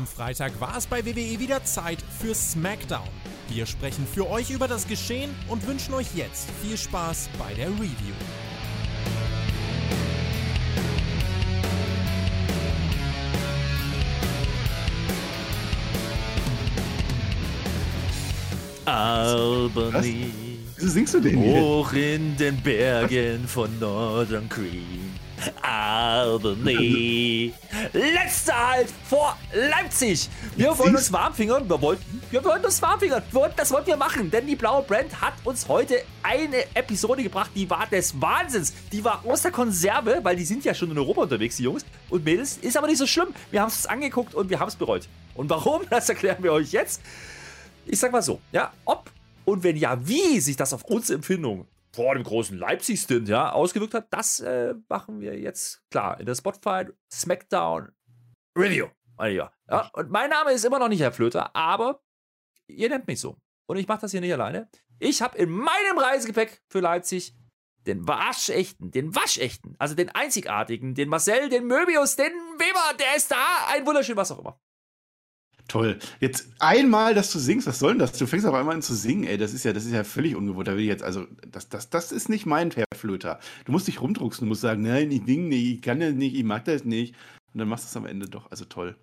[0.00, 3.06] Am Freitag war es bei WWE wieder Zeit für SmackDown.
[3.50, 7.68] Wir sprechen für euch über das Geschehen und wünschen euch jetzt viel Spaß bei der
[7.68, 8.14] Review.
[18.86, 20.32] Albany.
[20.78, 21.60] Wieso singst du den hier?
[21.60, 24.80] Hoch in den Bergen von Northern Creek.
[25.60, 27.52] Albany.
[27.92, 30.28] Letzter Halt vor Leipzig.
[30.56, 31.68] Wir wollen uns warm fingern.
[31.68, 33.22] Wir wollten, wir wollten uns warm fingern.
[33.30, 37.22] Wir wollten, das wollten wir machen, denn die blaue Brand hat uns heute eine Episode
[37.22, 38.72] gebracht, die war des Wahnsinns.
[38.92, 41.84] Die war aus der Konserve, weil die sind ja schon in Europa unterwegs, die Jungs
[42.10, 42.58] und Mädels.
[42.58, 43.28] Ist aber nicht so schlimm.
[43.50, 45.08] Wir haben es angeguckt und wir haben es bereut.
[45.34, 47.02] Und warum, das erklären wir euch jetzt.
[47.86, 49.10] Ich sag mal so, ja, ob
[49.44, 53.94] und wenn ja, wie sich das auf unsere Empfindung vor dem großen Leipzig-Stint ja, ausgewirkt
[53.94, 57.92] hat, das äh, machen wir jetzt klar in der Spotify Smackdown
[58.56, 58.88] Review.
[59.68, 62.02] Ja, und mein Name ist immer noch nicht Herr Flöter, aber
[62.68, 63.36] ihr nennt mich so.
[63.66, 64.68] Und ich mache das hier nicht alleine.
[64.98, 67.34] Ich habe in meinem Reisegepäck für Leipzig
[67.86, 73.30] den waschechten, den waschechten, also den einzigartigen, den Marcel, den Möbius, den Weber, der ist
[73.30, 74.60] da, ein wunderschön, was auch immer.
[75.70, 76.00] Toll.
[76.18, 78.10] Jetzt einmal, dass du singst, was soll denn das?
[78.18, 79.38] Du fängst aber einmal an zu singen, ey.
[79.38, 80.66] Das ist ja, das ist ja völlig ungewohnt.
[80.66, 83.38] Da will ich jetzt, also, das, das, das ist nicht mein Herr Flöter.
[83.66, 86.34] Du musst dich rumdrucksen, du musst sagen, nein, ich singe nicht, ich kann das nicht,
[86.34, 87.14] ich mag das nicht.
[87.52, 88.50] Und dann machst du es am Ende doch.
[88.50, 88.96] Also toll.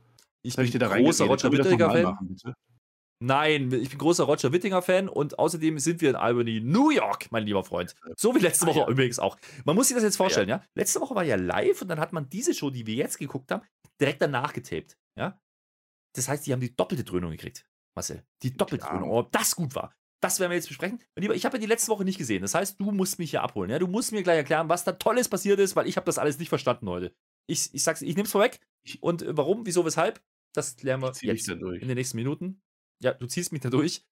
[0.44, 2.18] Ich bin großer Roger Wittinger-Fan.
[3.24, 7.46] Nein, ich bin großer Roger Wittinger-Fan und außerdem sind wir in Albany, New York, mein
[7.46, 7.96] lieber Freund.
[8.18, 8.92] So wie letzte Woche ah, ja.
[8.92, 9.38] übrigens auch.
[9.64, 10.58] Man muss sich das jetzt vorstellen, ja.
[10.58, 10.64] ja.
[10.76, 13.52] Letzte Woche war ja live und dann hat man diese Show, die wir jetzt geguckt
[13.52, 13.64] haben,
[14.02, 14.98] direkt danach getaped.
[15.18, 15.40] Ja.
[16.18, 17.66] Das heißt, die haben die doppelte Dröhnung gekriegt,
[17.96, 18.26] Marcel.
[18.42, 18.92] Die doppelte ja.
[18.92, 19.12] Dröhnung.
[19.12, 19.94] Ob das gut war.
[20.20, 21.00] Das werden wir jetzt besprechen.
[21.16, 22.42] Lieber, ich habe ja die letzte Woche nicht gesehen.
[22.42, 23.70] Das heißt, du musst mich hier abholen.
[23.70, 23.78] Ja?
[23.78, 26.40] Du musst mir gleich erklären, was da Tolles passiert ist, weil ich habe das alles
[26.40, 27.16] nicht verstanden heute.
[27.46, 28.60] Ich, ich sag's, ich nehme es vorweg.
[29.00, 30.24] Und äh, warum, wieso, weshalb,
[30.56, 32.64] das klären wir jetzt in den nächsten Minuten.
[33.00, 34.04] Ja, du ziehst mich da durch.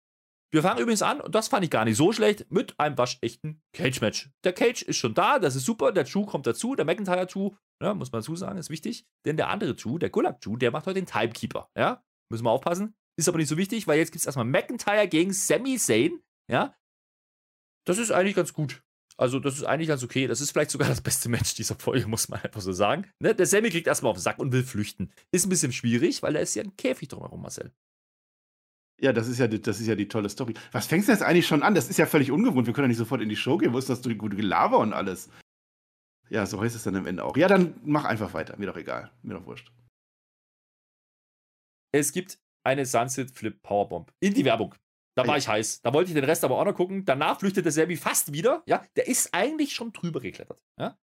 [0.51, 3.61] Wir fangen übrigens an, und das fand ich gar nicht so schlecht, mit einem waschechten
[3.73, 4.29] Cage-Match.
[4.43, 7.51] Der Cage ist schon da, das ist super, der Drew kommt dazu, der McIntyre Drew,
[7.81, 9.05] ja, muss man dazu sagen, ist wichtig.
[9.25, 11.69] Denn der andere Drew, der Gulag Drew, der macht heute den Timekeeper.
[11.77, 12.03] Ja?
[12.31, 12.95] Müssen wir aufpassen.
[13.17, 16.21] Ist aber nicht so wichtig, weil jetzt gibt es erstmal McIntyre gegen Sami Zayn.
[16.49, 16.75] Ja.
[17.85, 18.81] Das ist eigentlich ganz gut.
[19.17, 20.27] Also, das ist eigentlich ganz okay.
[20.27, 23.09] Das ist vielleicht sogar das beste Match dieser Folge, muss man einfach so sagen.
[23.19, 23.33] Ne?
[23.33, 25.11] Der Sammy kriegt erstmal auf den Sack und will flüchten.
[25.31, 27.71] Ist ein bisschen schwierig, weil da ist ja ein Käfig drumherum, Marcel.
[29.01, 30.53] Ja, das ist ja, die, das ist ja die tolle Story.
[30.71, 31.75] Was fängst du jetzt eigentlich schon an?
[31.75, 32.65] Das ist ja völlig ungewohnt.
[32.65, 33.73] Wir können ja nicht sofort in die Show gehen.
[33.73, 35.29] Wo ist das gute Gelaber und alles?
[36.29, 37.35] Ja, so heißt es dann am Ende auch.
[37.37, 38.57] Ja, dann mach einfach weiter.
[38.57, 39.11] Mir doch egal.
[39.21, 39.71] Mir doch wurscht.
[41.91, 44.75] Es gibt eine Sunset Flip Powerbomb in die Werbung.
[45.15, 45.81] Da war ich heiß.
[45.81, 47.05] Da wollte ich den Rest aber auch noch gucken.
[47.05, 48.63] Danach flüchtete Sammy fast wieder.
[48.65, 50.61] Ja, der ist eigentlich schon drüber geklettert.
[50.77, 50.97] Ja,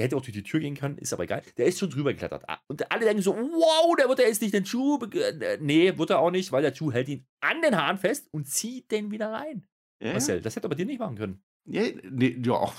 [0.00, 1.42] der hätte auch durch die Tür gehen können, ist aber egal.
[1.58, 2.42] Der ist schon drüber geklettert.
[2.48, 4.98] Ah, und alle denken so, wow, der wird er jetzt nicht den Schuh.
[5.12, 8.26] Äh, nee, wird er auch nicht, weil der Schuh hält ihn an den Haaren fest
[8.32, 9.68] und zieht den wieder rein.
[10.02, 10.12] Ja.
[10.12, 11.42] Marcel, das hätte er bei dir nicht machen können.
[11.66, 12.72] Ja, nee, ja,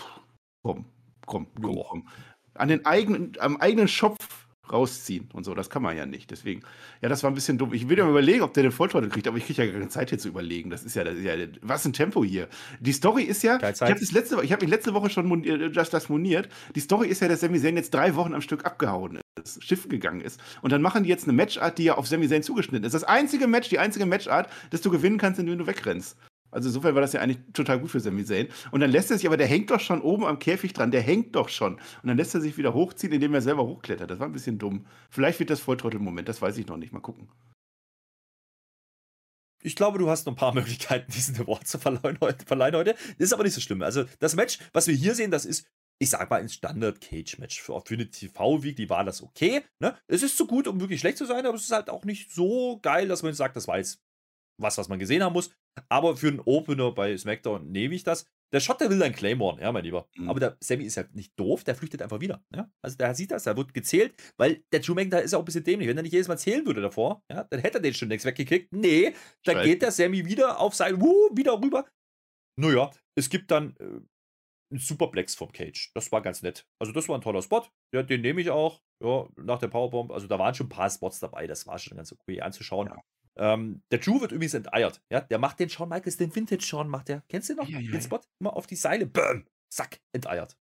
[0.63, 0.85] komm,
[1.27, 2.07] komm, komm, komm.
[2.55, 4.40] An den eigenen, am eigenen Schopf
[4.71, 5.53] rausziehen und so.
[5.53, 6.31] Das kann man ja nicht.
[6.31, 6.61] Deswegen,
[7.01, 7.73] ja, das war ein bisschen dumm.
[7.73, 9.89] Ich will ja mal überlegen, ob der den Volltrottel kriegt, aber ich kriege ja keine
[9.89, 10.69] Zeit hier zu überlegen.
[10.69, 12.47] Das ist ja, das ist ja was ein Tempo hier.
[12.79, 16.09] Die Story ist ja, ich habe letzte, ich mich letzte Woche schon äh, das, das
[16.09, 16.49] moniert.
[16.75, 19.87] Die Story ist ja, dass Sami Zayn jetzt drei Wochen am Stück abgehauen ist, Schiff
[19.87, 20.39] gegangen ist.
[20.61, 22.93] Und dann machen die jetzt eine Matchart, die ja auf Sami Zayn zugeschnitten ist.
[22.93, 26.17] Das einzige Match, die einzige Matchart, dass du gewinnen kannst, indem du wegrennst.
[26.51, 28.47] Also insofern war das ja eigentlich total gut für Sami Zayn.
[28.71, 31.01] Und dann lässt er sich, aber der hängt doch schon oben am Käfig dran, der
[31.01, 31.75] hängt doch schon.
[31.75, 34.11] Und dann lässt er sich wieder hochziehen, indem er selber hochklettert.
[34.11, 34.85] Das war ein bisschen dumm.
[35.09, 36.91] Vielleicht wird das Volltrottel-Moment, das weiß ich noch nicht.
[36.91, 37.29] Mal gucken.
[39.63, 42.45] Ich glaube, du hast noch ein paar Möglichkeiten, diesen Award zu verleihen heute.
[42.45, 42.93] Verleihen heute.
[42.93, 43.81] Das ist aber nicht so schlimm.
[43.81, 45.65] Also das Match, was wir hier sehen, das ist,
[45.99, 47.61] ich sag mal, ein Standard-Cage-Match.
[47.61, 49.61] Für, für eine TV-Week, die war das okay.
[49.79, 49.95] Ne?
[50.07, 52.31] Es ist zu gut, um wirklich schlecht zu sein, aber es ist halt auch nicht
[52.31, 54.01] so geil, dass man sagt, das war jetzt
[54.57, 55.51] was, was man gesehen haben muss.
[55.89, 58.25] Aber für einen Opener bei SmackDown nehme ich das.
[58.53, 60.09] Der Shot, der will dann Claymore, ja, mein Lieber.
[60.17, 60.29] Mhm.
[60.29, 62.43] Aber der Sammy ist halt nicht doof, der flüchtet einfach wieder.
[62.53, 62.69] Ja?
[62.81, 65.63] Also der sieht das, der wird gezählt, weil der Drew McIntyre ist auch ein bisschen
[65.63, 65.87] dämlich.
[65.87, 68.25] Wenn er nicht jedes Mal zählen würde davor, ja, dann hätte er den schon längst
[68.25, 68.73] weggekickt.
[68.73, 69.13] Nee,
[69.45, 71.85] dann geht der Sammy wieder auf sein, wuh, wieder rüber.
[72.59, 74.01] Naja, es gibt dann äh,
[74.71, 75.91] einen Superplex vom Cage.
[75.93, 76.67] Das war ganz nett.
[76.79, 77.65] Also das war ein toller Spot.
[77.93, 78.81] Ja, den nehme ich auch.
[79.01, 80.11] Ja, nach der Powerbomb.
[80.11, 81.47] Also da waren schon ein paar Spots dabei.
[81.47, 82.87] Das war schon ganz okay anzuschauen.
[82.87, 83.01] Ja.
[83.37, 85.01] Ähm, der Drew wird übrigens enteiert.
[85.09, 85.21] Ja?
[85.21, 87.23] Der macht den Shawn Michaels, den Vintage Shawn macht der.
[87.29, 87.67] Kennst du noch?
[87.67, 88.19] Ja, ja, den Spot?
[88.39, 89.05] Immer auf die Seile.
[89.05, 89.45] Bäm!
[89.69, 90.57] Zack, enteiert.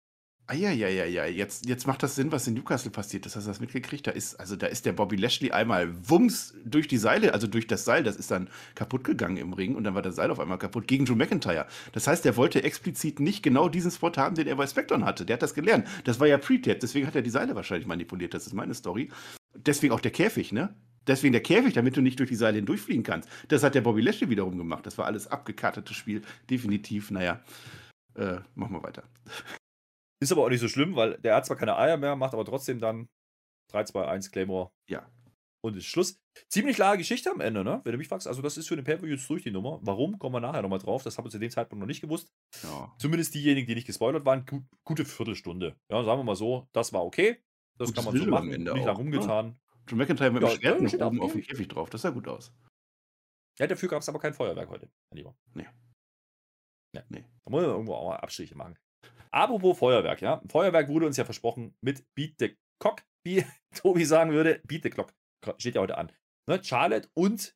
[0.48, 1.26] Ah ja, ja, ja, ja.
[1.26, 3.36] Jetzt, jetzt macht das Sinn, was in Newcastle passiert ist.
[3.36, 4.06] Hast du das mitgekriegt?
[4.06, 7.66] Da ist, also da ist der Bobby Lashley einmal wumms durch die Seile, also durch
[7.66, 10.40] das Seil, das ist dann kaputt gegangen im Ring und dann war das Seil auf
[10.40, 11.66] einmal kaputt gegen Drew McIntyre.
[11.94, 15.26] Das heißt, der wollte explizit nicht genau diesen Spot haben, den er bei Spectron hatte.
[15.26, 15.88] Der hat das gelernt.
[16.04, 18.36] Das war ja Pre-Tape, deswegen hat er die Seile wahrscheinlich manipuliert.
[18.36, 19.10] Das ist meine Story.
[19.56, 20.76] Deswegen auch der Käfig, ne?
[21.08, 23.30] Deswegen der Käfig, damit du nicht durch die Seile hindurchfliegen kannst.
[23.48, 24.86] Das hat der Bobby Lashley wiederum gemacht.
[24.86, 26.22] Das war alles abgekartetes Spiel.
[26.50, 27.44] Definitiv, naja.
[28.16, 29.04] Äh, machen wir weiter.
[30.22, 32.46] Ist aber auch nicht so schlimm, weil der hat zwar keine Eier mehr, macht aber
[32.46, 33.08] trotzdem dann
[33.72, 34.72] 3, 2, 1 Claymore.
[34.90, 35.06] Ja.
[35.62, 36.20] Und ist Schluss.
[36.50, 37.82] Ziemlich klare Geschichte am Ende, ne?
[37.84, 39.80] Wenn du mich fragst, also das ist für den Pay-Per-View jetzt durch die Nummer.
[39.82, 40.20] Warum?
[40.20, 41.04] Kommen wir nachher nochmal drauf.
[41.04, 42.32] Das haben wir zu dem Zeitpunkt noch nicht gewusst.
[42.64, 42.94] Ja.
[43.00, 45.76] Zumindest diejenigen, die nicht gespoilert waren, gut, gute Viertelstunde.
[45.90, 47.44] Ja, sagen wir mal so, das war okay.
[47.78, 48.50] Das Gutes kann man so machen.
[48.50, 49.60] Nicht lang rumgetan.
[49.86, 49.92] Ja.
[49.92, 51.90] Joe McIntyre mit ja, dem Schwert ja, oben auf dem Käfig drauf.
[51.90, 52.54] Das sah gut aus.
[53.60, 55.38] Ja, dafür gab es aber kein Feuerwerk heute, mein Lieber.
[55.54, 55.68] Nee.
[56.94, 57.04] Nee.
[57.10, 57.26] nee.
[57.44, 58.78] Da muss man irgendwo auch mal Abstriche machen.
[59.32, 60.42] Apropos Feuerwerk, ja.
[60.50, 63.46] Feuerwerk wurde uns ja versprochen mit Beat the Cock, wie
[63.76, 64.62] Tobi sagen würde.
[64.66, 65.14] Beat the Clock.
[65.58, 66.12] Steht ja heute an.
[66.48, 66.64] Ne?
[66.64, 67.56] Charlotte und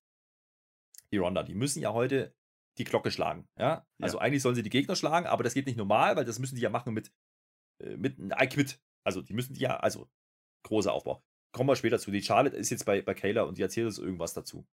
[1.12, 2.36] die Ronda, die müssen ja heute
[2.78, 3.48] die Glocke schlagen.
[3.58, 3.86] Ja?
[4.02, 4.24] Also ja.
[4.24, 6.62] eigentlich sollen sie die Gegner schlagen, aber das geht nicht normal, weil das müssen die
[6.62, 7.12] ja machen mit,
[7.82, 8.80] äh, mit I Quit.
[9.06, 10.10] Also die müssen die ja, also
[10.64, 11.24] großer Aufbau.
[11.52, 12.12] Kommen wir später zu.
[12.12, 14.68] Die Charlotte ist jetzt bei, bei Kayla und die erzählt uns irgendwas dazu.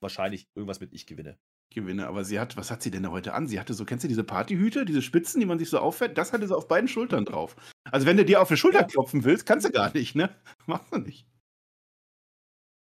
[0.00, 1.38] Wahrscheinlich irgendwas mit Ich gewinne
[1.70, 2.06] gewinne.
[2.06, 3.46] Aber sie hat, was hat sie denn da heute an?
[3.46, 6.18] Sie hatte so, kennst du diese Partyhüte, diese Spitzen, die man sich so auffährt?
[6.18, 7.56] Das hatte sie auf beiden Schultern drauf.
[7.90, 8.86] Also wenn du dir auf die Schulter ja.
[8.86, 10.34] klopfen willst, kannst du gar nicht, ne?
[10.66, 11.26] Machst du nicht.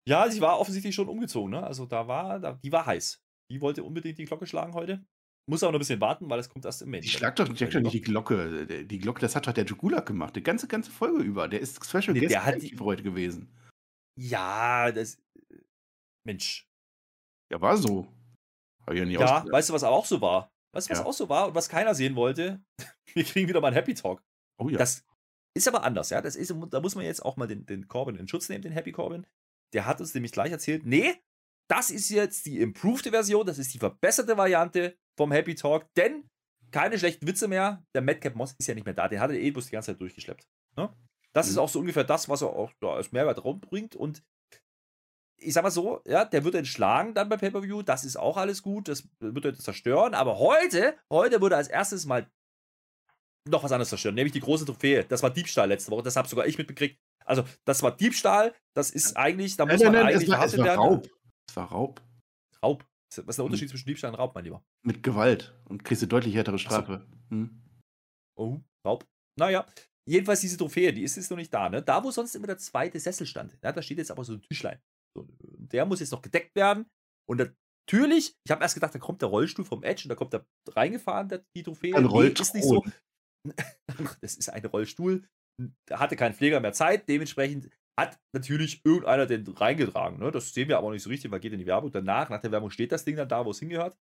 [0.07, 1.63] Ja, sie war offensichtlich schon umgezogen, ne?
[1.63, 3.22] Also da war, da, die war heiß.
[3.51, 5.06] Die wollte unbedingt die Glocke schlagen heute.
[5.49, 7.01] Muss auch noch ein bisschen warten, weil es kommt erst im Main.
[7.01, 8.85] Die schlagt doch, nicht die Glocke.
[8.85, 10.35] Die Glocke, das hat doch der Jugulak gemacht.
[10.35, 11.47] Die ganze, ganze Folge über.
[11.47, 13.49] Der ist Special nee, Guest der hat die, heute gewesen.
[14.19, 15.17] Ja, das.
[16.25, 16.67] Mensch.
[17.49, 18.07] Ja, war so.
[18.85, 20.51] Hab ich ja, nie ja weißt du, was auch so war?
[20.73, 21.05] Weißt du, was ja.
[21.05, 22.61] auch so war und was keiner sehen wollte?
[23.13, 24.21] Wir kriegen wieder mal einen Happy Talk.
[24.57, 24.77] Oh ja.
[24.77, 25.05] Das
[25.55, 26.21] ist aber anders, ja.
[26.21, 28.73] Das ist, da muss man jetzt auch mal den, den Corbin in Schutz nehmen, den
[28.73, 29.25] Happy Corbin.
[29.73, 31.15] Der hat uns nämlich gleich erzählt, nee,
[31.69, 36.29] das ist jetzt die improved Version, das ist die verbesserte Variante vom Happy Talk, denn
[36.71, 37.83] keine schlechten Witze mehr.
[37.93, 39.91] Der Madcap Moss ist ja nicht mehr da, den hat er eh bloß die ganze
[39.91, 40.47] Zeit durchgeschleppt.
[40.75, 40.93] Ne?
[41.33, 41.51] Das mhm.
[41.51, 44.23] ist auch so ungefähr das, was er auch da als Mehrwert bringt und
[45.39, 48.63] ich sag mal so, ja, der wird entschlagen dann bei Pay-Per-View, das ist auch alles
[48.63, 52.27] gut, das wird er zerstören, aber heute, heute wurde als erstes mal
[53.47, 55.05] noch was anderes zerstören, nämlich die große Trophäe.
[55.05, 56.99] Das war Diebstahl letzte Woche, das habe sogar ich mitbekriegt.
[57.23, 60.45] Also, das war Diebstahl, das ist eigentlich, da muss nein, man nein, eigentlich es war,
[60.45, 61.09] es war Raub.
[61.47, 62.01] Es war Raub.
[62.63, 62.85] Raub.
[63.09, 63.45] Was ist der hm.
[63.45, 63.71] Unterschied hm.
[63.71, 64.63] zwischen Diebstahl und Raub, mein Lieber?
[64.83, 67.07] Mit Gewalt und kriegst du deutlich härtere Strafe.
[67.30, 67.36] So.
[67.36, 67.62] Hm.
[68.36, 69.07] Oh, Raub.
[69.38, 69.65] Naja,
[70.07, 71.81] jedenfalls diese Trophäe, die ist jetzt noch nicht da, ne?
[71.81, 73.57] Da, wo sonst immer der zweite Sessel stand.
[73.63, 74.80] Ja, da steht jetzt aber so ein Tischlein.
[75.15, 76.86] So, der muss jetzt noch gedeckt werden.
[77.30, 80.33] Und natürlich, ich habe erst gedacht, da kommt der Rollstuhl vom Edge und da kommt
[80.33, 81.95] er reingefahren, der, die Trophäe.
[81.95, 82.44] Ein Rollstuhl.
[82.44, 82.83] ist nicht so.
[84.21, 85.27] das ist ein Rollstuhl.
[85.88, 87.07] Da hatte kein Pfleger mehr Zeit.
[87.10, 90.19] Dementsprechend hat natürlich irgendeiner den reingetragen.
[90.19, 90.31] Ne?
[90.31, 91.91] Das sehen wir aber auch nicht so richtig, weil geht in die Werbung.
[91.91, 93.97] Danach, nach der Werbung, steht das Ding dann da, wo es hingehört.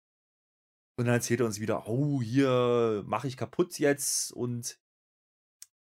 [0.99, 4.79] Und dann erzählt er uns wieder, oh, hier mache ich kaputt jetzt und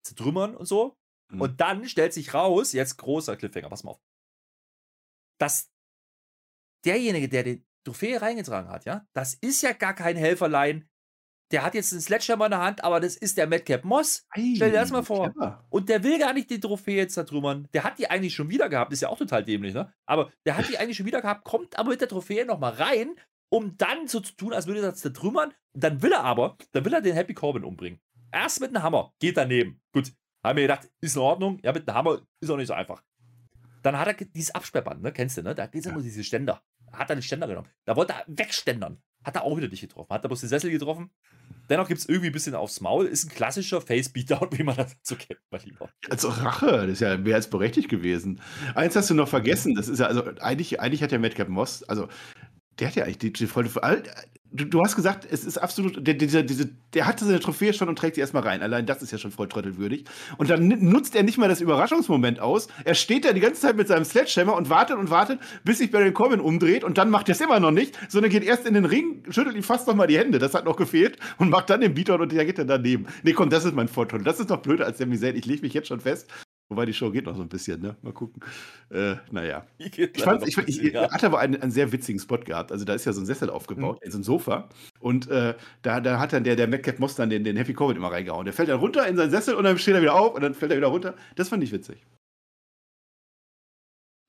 [0.04, 0.96] zertrümmern und so.
[1.30, 1.40] Mhm.
[1.40, 4.00] Und dann stellt sich raus, jetzt großer Cliffhanger, pass mal auf
[5.38, 5.72] dass
[6.84, 10.88] derjenige, der die Trophäe reingetragen hat, ja, das ist ja gar kein Helferlein.
[11.50, 14.26] Der hat jetzt einen Sledgehammer in der Hand, aber das ist der Madcap Moss.
[14.30, 15.30] Ei, Stell dir das mal vor.
[15.30, 15.64] Clever.
[15.70, 17.68] Und der will gar nicht die Trophäe jetzt zertrümmern.
[17.72, 18.92] Der hat die eigentlich schon wieder gehabt.
[18.92, 19.92] Ist ja auch total dämlich, ne?
[20.04, 23.14] Aber der hat die eigentlich schon wieder gehabt, kommt aber mit der Trophäe nochmal rein,
[23.48, 25.54] um dann so zu tun, als würde er das zertrümmern.
[25.72, 28.00] Dann will er aber, dann will er den Happy Corbin umbringen.
[28.30, 29.14] Erst mit einem Hammer.
[29.18, 29.80] Geht daneben.
[29.92, 30.12] Gut.
[30.44, 31.58] Haben wir gedacht, ist in Ordnung.
[31.62, 33.02] Ja, mit einem Hammer ist auch nicht so einfach.
[33.82, 35.12] Dann hat er dieses Absperrband, ne?
[35.12, 35.54] Kennst du, ne?
[35.54, 35.92] Da geht es ja.
[35.92, 36.62] immer diese Ständer.
[36.92, 37.68] Hat er den Ständer genommen.
[37.84, 39.02] Da wollte er wegständern.
[39.28, 40.08] Hat er auch wieder nicht getroffen.
[40.08, 41.10] Hat er bloß den Sessel getroffen.
[41.68, 43.04] Dennoch gibt es irgendwie ein bisschen aufs Maul.
[43.04, 45.90] Ist ein klassischer Face-Beatdown, wie man das dazu kennt, mein Lieber.
[46.08, 48.40] Also Rache, das ja mehr als berechtigt gewesen.
[48.74, 51.82] Eins hast du noch vergessen, das ist ja, also eigentlich, eigentlich hat der Madcap Moss,
[51.82, 52.08] also
[52.78, 53.68] der hat ja eigentlich die, die volle.
[54.50, 56.06] Du, du, hast gesagt, es ist absolut.
[56.06, 58.62] Der, dieser, diese, der hatte seine Trophäe schon und trägt sie erstmal rein.
[58.62, 60.04] Allein das ist ja schon voll trottelwürdig.
[60.38, 62.68] Und dann nutzt er nicht mal das Überraschungsmoment aus.
[62.84, 65.90] Er steht da die ganze Zeit mit seinem Sledgehammer und wartet und wartet, bis sich
[65.90, 68.72] Baron Corbin umdreht und dann macht er es immer noch nicht, sondern geht erst in
[68.72, 70.38] den Ring, schüttelt ihm fast noch mal die Hände.
[70.38, 73.06] Das hat noch gefehlt und macht dann den Beatdown und der geht dann daneben.
[73.22, 74.22] Nee, komm, das ist mein Vorteil.
[74.22, 75.36] Das ist noch blöder als der Misel.
[75.36, 76.26] Ich lege mich jetzt schon fest.
[76.70, 77.96] Wobei die Show geht noch so ein bisschen, ne?
[78.02, 78.42] Mal gucken.
[78.90, 79.66] Äh, naja.
[79.78, 82.72] Ich, fand, ich, ich, ich hatte aber einen, einen, sehr witzigen Spot gehabt.
[82.72, 84.10] Also da ist ja so ein Sessel aufgebaut, mhm.
[84.10, 84.68] so ein Sofa.
[85.00, 87.96] Und äh, da, da hat dann der, der Madcap Moss dann den, den Happy Covid
[87.96, 88.44] immer reingehauen.
[88.44, 90.54] Der fällt dann runter in seinen Sessel und dann steht er wieder auf und dann
[90.54, 91.16] fällt er wieder runter.
[91.36, 92.04] Das fand ich witzig.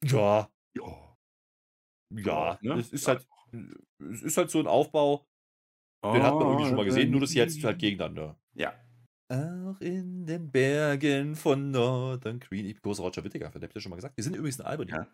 [0.06, 0.50] Ja.
[0.78, 1.10] Ja.
[2.12, 2.74] Ja, ne?
[2.76, 3.28] es ist halt,
[4.12, 5.26] es ist halt so ein Aufbau.
[6.04, 8.40] Den hat man irgendwie schon mal gesehen, nur dass sie jetzt halt gegeneinander.
[8.54, 8.74] Ja.
[9.32, 12.66] Auch in den Bergen von Northern Green.
[12.66, 14.18] Ich bin großer Roger Whittaker-Fan, hab ich ja schon mal gesagt.
[14.18, 14.92] Wir sind übrigens in Albany.
[14.92, 15.08] Ja.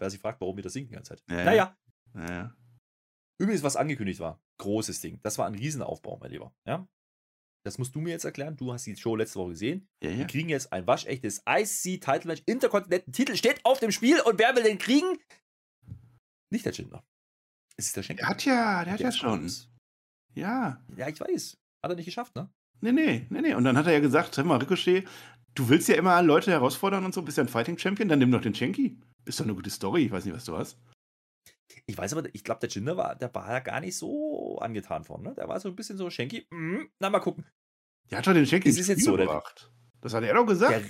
[0.00, 1.22] Wer sich fragt, warum wir das singen die ganze Zeit.
[1.30, 1.76] Ja, naja.
[2.14, 2.56] Ja.
[3.40, 4.42] Übrigens, was angekündigt war.
[4.58, 5.20] Großes Ding.
[5.22, 6.52] Das war ein Riesenaufbau, mein Lieber.
[6.66, 6.88] Ja?
[7.64, 8.56] Das musst du mir jetzt erklären.
[8.56, 9.88] Du hast die Show letzte Woche gesehen.
[10.02, 10.18] Ja, ja.
[10.18, 12.42] Wir kriegen jetzt ein waschechtes IC Title Match.
[12.46, 14.20] Interkontinenten Titel steht auf dem Spiel.
[14.22, 15.18] Und wer will den kriegen?
[16.50, 17.04] Nicht der Jinder.
[17.76, 18.22] Es ist der Schenker.
[18.22, 19.50] Der hat ja, der, der hat ja schon.
[20.34, 20.84] Ja.
[20.96, 21.58] Ja, ich weiß.
[21.84, 22.52] Hat er nicht geschafft, ne?
[22.82, 23.54] Nee, nee, nee, nee.
[23.54, 25.06] Und dann hat er ja gesagt, hör mal, Ricochet,
[25.54, 28.32] du willst ja immer Leute herausfordern und so, bist ja ein Fighting Champion, dann nimm
[28.32, 28.98] doch den Schenki.
[29.24, 30.76] Ist doch eine gute Story, ich weiß nicht, was du hast.
[31.86, 35.04] Ich weiß aber, ich glaube, der Jinder war, der war ja gar nicht so angetan
[35.04, 35.34] von, ne?
[35.34, 36.46] Der war so ein bisschen so Schenki.
[36.50, 37.46] Mm, na, mal gucken.
[38.10, 39.72] Der hat doch den Schenki ist jetzt so, gebracht.
[40.00, 40.84] Das hat er doch gesagt.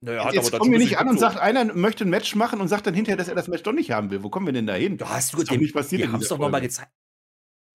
[0.00, 2.68] Der, naja, jetzt kommen wir nicht an und sagt, einer möchte ein Match machen und
[2.68, 4.22] sagt dann hinterher, dass er das Match doch nicht haben will.
[4.22, 4.96] Wo kommen wir denn da hin?
[4.96, 6.02] Du hast das nicht passiert.
[6.02, 6.92] Wir haben es doch nochmal gezeigt.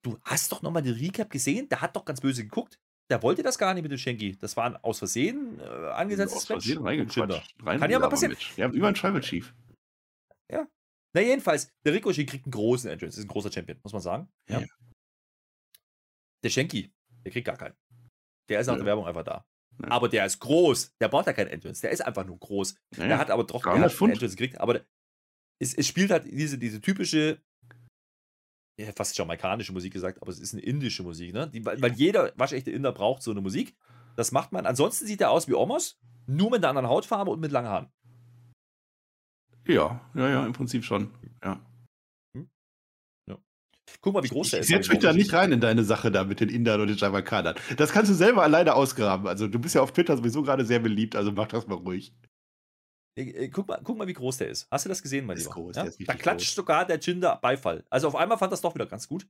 [0.03, 1.67] Du hast doch nochmal den Recap gesehen.
[1.69, 2.79] Der hat doch ganz böse geguckt.
[3.09, 4.37] Der wollte das gar nicht mit dem Schenki.
[4.37, 6.41] Das war ein aus Versehen äh, angesetztes.
[6.41, 7.55] Aus Versehen reingequatscht.
[7.63, 8.35] Rein Kann ja mal passieren.
[8.55, 9.53] Wir haben über einen Tribal Chief.
[10.51, 10.67] Ja.
[11.13, 13.19] Na, jedenfalls, der Ricochet kriegt einen großen Entrance.
[13.19, 14.29] Ist ein großer Champion, muss man sagen.
[14.47, 14.59] Ja.
[14.59, 14.67] ja.
[16.43, 16.93] Der Schenki,
[17.25, 17.75] der kriegt gar keinen.
[18.47, 18.77] Der ist nach ja.
[18.77, 19.45] der Werbung einfach da.
[19.81, 19.91] Ja.
[19.91, 20.95] Aber der ist groß.
[20.99, 21.81] Der braucht ja keinen Entrance.
[21.81, 22.75] Der ist einfach nur groß.
[22.97, 24.59] Der hat aber doch einen Entrance gekriegt.
[24.59, 24.81] Aber
[25.59, 27.41] es, es, spielt halt diese, diese typische,
[28.79, 31.33] ja, fast jamaikanische Musik gesagt, aber es ist eine indische Musik.
[31.33, 31.49] Ne?
[31.49, 33.75] Die, weil jeder waschechte Inder braucht so eine Musik.
[34.15, 34.65] Das macht man.
[34.65, 37.87] Ansonsten sieht er aus wie Omos, nur mit einer anderen Hautfarbe und mit langen Haaren.
[39.67, 41.11] Ja, ja, ja, im Prinzip schon.
[41.43, 41.61] Ja.
[44.01, 44.67] Guck mal, wie groß der ist.
[44.67, 47.55] Setze mich da nicht rein in deine Sache da mit den Indern und den Jamaikanern.
[47.77, 49.27] Das kannst du selber alleine ausgraben.
[49.27, 52.13] Also du bist ja auf Twitter sowieso gerade sehr beliebt, also mach das mal ruhig.
[53.19, 54.67] Äh, äh, guck mal, guck mal, wie groß der ist.
[54.71, 55.55] Hast du das gesehen, mein ist Lieber?
[55.55, 55.89] Groß, ja?
[56.05, 56.55] Da klatscht groß.
[56.55, 57.83] sogar der Jinder Beifall.
[57.89, 59.27] Also auf einmal fand das doch wieder ganz gut.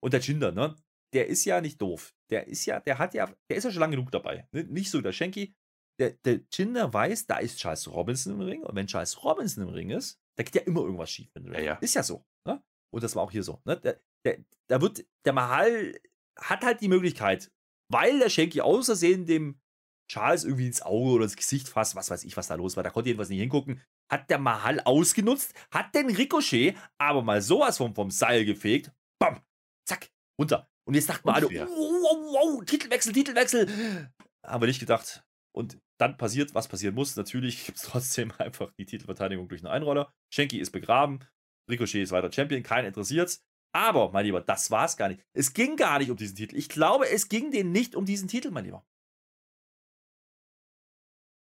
[0.00, 0.76] Und der Jinder, ne?
[1.14, 2.14] Der ist ja nicht doof.
[2.30, 4.46] Der ist ja, der hat ja, der ist ja schon lange genug dabei.
[4.52, 4.64] Ne?
[4.64, 5.54] Nicht so der Schenki.
[5.98, 8.62] Der, der Jinder weiß, da ist Charles Robinson im Ring.
[8.62, 11.30] Und wenn Charles Robinson im Ring ist, da geht ja immer irgendwas schief.
[11.34, 11.74] Ja, ja.
[11.76, 12.24] Ist ja so.
[12.46, 12.62] Ne?
[12.92, 13.60] Und das war auch hier so.
[13.64, 13.80] Ne?
[13.80, 15.98] Der, der, da wird, der Mahal
[16.38, 17.50] hat halt die Möglichkeit,
[17.90, 19.60] weil der Schenki außersehen dem
[20.08, 22.82] Charles irgendwie ins Auge oder ins Gesicht fasst, was weiß ich, was da los war,
[22.82, 27.76] da konnte jedenfalls nicht hingucken, hat der Mahal ausgenutzt, hat den Ricochet aber mal sowas
[27.76, 29.40] vom, vom Seil gefegt, bam,
[29.86, 30.10] zack,
[30.40, 30.68] runter.
[30.86, 34.10] Und jetzt dachten wir alle, wow, wow, wow, Titelwechsel, Titelwechsel.
[34.44, 35.22] Haben wir nicht gedacht.
[35.54, 37.16] Und dann passiert, was passieren muss.
[37.16, 40.10] Natürlich gibt es trotzdem einfach die Titelverteidigung durch einen Einroller.
[40.32, 41.20] Schenki ist begraben.
[41.68, 43.42] Ricochet ist weiter Champion, keinen interessiert's.
[43.74, 45.20] Aber, mein Lieber, das war es gar nicht.
[45.34, 46.56] Es ging gar nicht um diesen Titel.
[46.56, 48.86] Ich glaube, es ging denen nicht um diesen Titel, mein Lieber.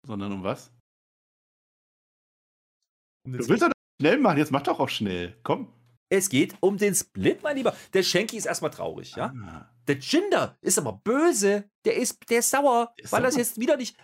[0.07, 0.71] Sondern um was?
[3.27, 3.71] Um du willst doch
[4.01, 5.39] schnell machen, jetzt mach doch auch schnell.
[5.43, 5.73] Komm.
[6.11, 7.75] Es geht um den Split, mein Lieber.
[7.93, 9.33] Der Schenki ist erstmal traurig, ja?
[9.35, 9.75] Ah.
[9.89, 11.71] Der Jinder ist aber böse.
[11.85, 13.29] Der ist, der ist sauer, der ist weil sauer.
[13.29, 13.97] das jetzt wieder nicht.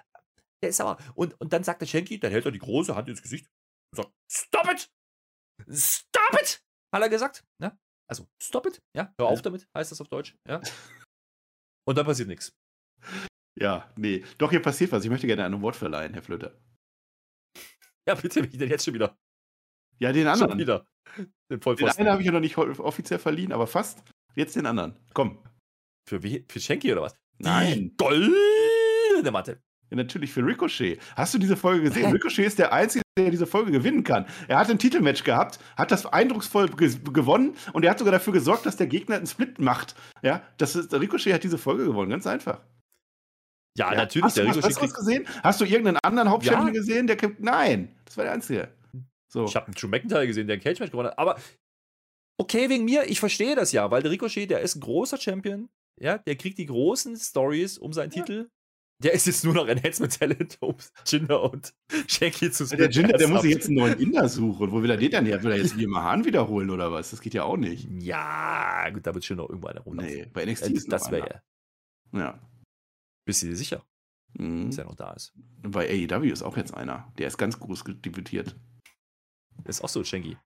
[0.62, 0.98] Der ist sauer.
[1.14, 3.46] Und, und dann sagt der Schenki, dann hält er die große Hand ins Gesicht
[3.92, 4.90] und sagt: Stop it!
[5.70, 6.62] Stop it!
[6.92, 7.44] Hat er gesagt.
[7.62, 7.78] Ja?
[8.10, 8.82] Also, stop it.
[8.96, 10.36] Ja, hör auf damit, heißt das auf Deutsch.
[10.48, 10.60] Ja.
[11.86, 12.52] Und dann passiert nichts.
[13.60, 14.24] Ja, nee.
[14.38, 15.04] Doch, hier passiert was.
[15.04, 16.56] Ich möchte gerne ein Wort verleihen, Herr Flöter.
[18.08, 19.16] Ja, bitte, wie denn jetzt schon wieder?
[19.98, 20.52] Ja, den anderen.
[20.52, 20.86] Schon wieder.
[21.50, 24.02] Den, den einen habe ich ja noch nicht offiziell verliehen, aber fast.
[24.34, 24.96] Jetzt den anderen.
[25.12, 25.42] Komm.
[26.08, 27.14] Für, wie, für Schenki oder was?
[27.38, 27.90] Nein.
[27.90, 29.62] Die goldene Matte.
[29.90, 31.00] Ja, natürlich für Ricochet.
[31.16, 32.12] Hast du diese Folge gesehen?
[32.12, 34.24] Ricochet ist der Einzige, der diese Folge gewinnen kann.
[34.46, 38.32] Er hat ein Titelmatch gehabt, hat das eindrucksvoll ge gewonnen und er hat sogar dafür
[38.32, 39.96] gesorgt, dass der Gegner einen Split macht.
[40.22, 42.60] Ja, das ist, Ricochet hat diese Folge gewonnen, ganz einfach.
[43.76, 44.24] Ja, ja natürlich.
[44.24, 45.26] Hast du was Ricochet gesehen?
[45.42, 46.72] Hast du irgendeinen anderen Hauptchampion ja.
[46.72, 47.06] gesehen?
[47.06, 48.68] Der nein, das war der Einzige.
[49.28, 49.44] So.
[49.44, 51.18] Ich habe einen Drew McIntyre gesehen, der ein Cage-Match gewonnen hat.
[51.18, 51.38] Aber
[52.36, 55.68] okay, wegen mir, ich verstehe das ja, weil der Ricochet, der ist ein großer Champion.
[56.00, 58.22] Ja, der kriegt die großen Stories um seinen ja.
[58.22, 58.50] Titel.
[59.02, 60.74] Der ist jetzt nur noch Enhancement-Talent, um
[61.06, 61.72] Jinder und
[62.06, 62.78] Shanky zu splitten.
[62.78, 64.70] Der Jinder, der muss sich jetzt einen neuen Inder suchen.
[64.70, 65.42] Wo will er den denn her?
[65.42, 67.10] Will er jetzt immer Hahn wiederholen oder was?
[67.10, 67.88] Das geht ja auch nicht.
[67.98, 70.12] Ja, gut, da wird schon noch irgendwo einer rumlaufen.
[70.12, 71.42] Nee, bei NXT äh, ist Das wäre
[72.12, 72.20] ja.
[72.20, 72.49] Ja.
[73.30, 73.86] Bist du dir sicher,
[74.36, 74.66] mhm.
[74.66, 75.32] dass er noch da ist?
[75.62, 77.12] Bei AEW ist auch jetzt einer.
[77.16, 78.56] Der ist ganz groß debütiert.
[79.66, 80.36] Ist auch so, Shanky.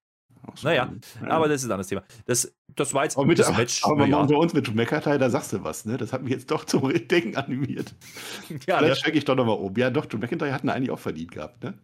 [0.63, 1.31] Naja, ja.
[1.31, 2.05] aber das ist ein anderes Thema.
[2.27, 3.83] Das, das war jetzt aber mit, das Match.
[3.87, 4.19] Aber ja.
[4.19, 5.97] unter uns mit McIntyre, da sagst du was, ne?
[5.97, 7.95] Das hat mich jetzt doch zum Denken animiert.
[8.67, 9.75] ja, Vielleicht steige ich doch nochmal um.
[9.79, 11.79] Ja, doch, Drew McIntyre hat ihn eigentlich auch verdient gehabt, ne?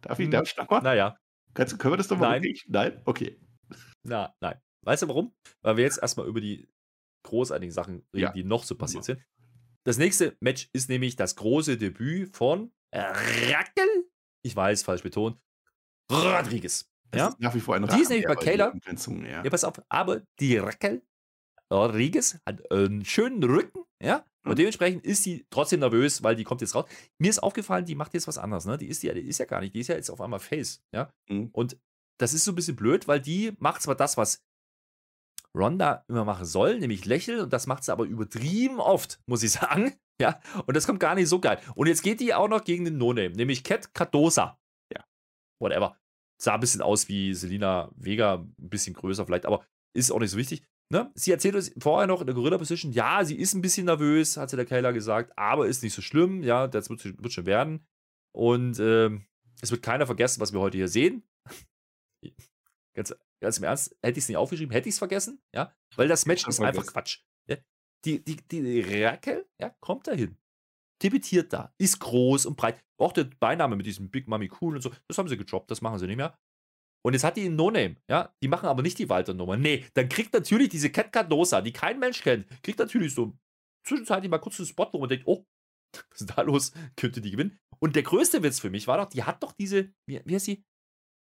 [0.00, 0.30] Darf ich, hm.
[0.30, 0.80] darf ich nochmal?
[0.80, 1.18] Naja.
[1.52, 2.40] Kannst, können wir das nochmal?
[2.40, 2.54] Nein.
[2.68, 3.02] Nein?
[3.04, 3.38] Okay.
[4.02, 4.58] Na, nein.
[4.86, 5.34] Weißt du warum?
[5.60, 6.66] Weil wir jetzt erstmal über die
[7.24, 8.32] großartigen Sachen reden, ja.
[8.32, 9.20] die noch so passiert sind.
[9.84, 14.08] Das nächste Match ist nämlich das große Debüt von Raquel.
[14.42, 15.38] Ich weiß, falsch betont.
[16.10, 16.90] Rodriguez.
[17.14, 17.28] Ja?
[17.28, 18.74] ist nach wie vor ein Die ist nämlich bei Kayla.
[18.74, 19.44] Ja.
[19.44, 21.02] ja, pass auf, aber die Raquel
[21.72, 24.24] Rodriguez hat einen schönen Rücken, ja.
[24.44, 24.56] Und mhm.
[24.56, 26.84] dementsprechend ist sie trotzdem nervös, weil die kommt jetzt raus.
[27.18, 28.76] Mir ist aufgefallen, die macht jetzt was anderes, ne?
[28.76, 30.82] Die ist ja, die ist ja gar nicht, die ist ja jetzt auf einmal Face,
[30.92, 31.10] ja.
[31.28, 31.48] Mhm.
[31.52, 31.78] Und
[32.18, 34.42] das ist so ein bisschen blöd, weil die macht zwar das, was
[35.56, 39.52] Ronda immer machen soll, nämlich lächeln, und das macht sie aber übertrieben oft, muss ich
[39.52, 39.94] sagen.
[40.20, 41.58] Ja, und das kommt gar nicht so geil.
[41.74, 44.60] Und jetzt geht die auch noch gegen den No-Name, nämlich Cat Cardosa.
[44.94, 45.04] Ja,
[45.58, 45.98] whatever.
[46.40, 50.30] Sah ein bisschen aus wie Selina Vega, ein bisschen größer vielleicht, aber ist auch nicht
[50.30, 50.62] so wichtig.
[50.92, 51.10] Ne?
[51.16, 54.36] Sie erzählt uns vorher noch in der Gorilla Position, ja, sie ist ein bisschen nervös,
[54.36, 57.46] hat sie der Kayla gesagt, aber ist nicht so schlimm, ja, das wird, wird schon
[57.46, 57.84] werden.
[58.32, 59.10] Und äh,
[59.62, 61.24] es wird keiner vergessen, was wir heute hier sehen.
[62.94, 66.08] ganz, ganz im Ernst, hätte ich es nicht aufgeschrieben, hätte ich es vergessen, ja, weil
[66.08, 67.20] das Match ist einfach Quatsch.
[67.48, 67.56] Ja?
[68.04, 70.36] Die, die, die Raquel, ja, kommt dahin,
[71.02, 72.82] debütiert da, ist groß und breit.
[72.98, 75.80] Auch der Beiname mit diesem Big Mummy Cool und so, das haben sie gedroppt, das
[75.80, 76.38] machen sie nicht mehr.
[77.06, 78.34] Und jetzt hat die einen No-Name, ja.
[78.42, 79.58] Die machen aber nicht die Walter-Nummer.
[79.58, 83.36] Nee, dann kriegt natürlich diese Cat Cardosa, die kein Mensch kennt, kriegt natürlich so
[83.86, 85.44] zwischenzeitlich mal kurz einen Spot und denkt, oh,
[86.10, 86.72] was ist da los?
[86.96, 87.58] Könnte die gewinnen?
[87.78, 90.46] Und der größte Witz für mich war doch, die hat doch diese, wie, wie heißt
[90.46, 90.64] sie?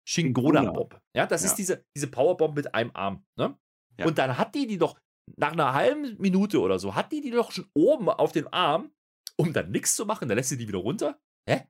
[0.08, 0.98] Shingona-Bomb.
[1.14, 1.48] Ja, das ja.
[1.48, 3.26] ist diese, diese Powerbomb mit einem Arm.
[3.36, 3.58] Ne?
[3.98, 4.06] Ja.
[4.06, 4.98] Und dann hat die die doch
[5.36, 8.90] nach einer halben Minute oder so, hat die die doch schon oben auf dem Arm,
[9.36, 10.28] um dann nichts zu machen.
[10.28, 11.20] Dann lässt sie die wieder runter.
[11.46, 11.66] Hä?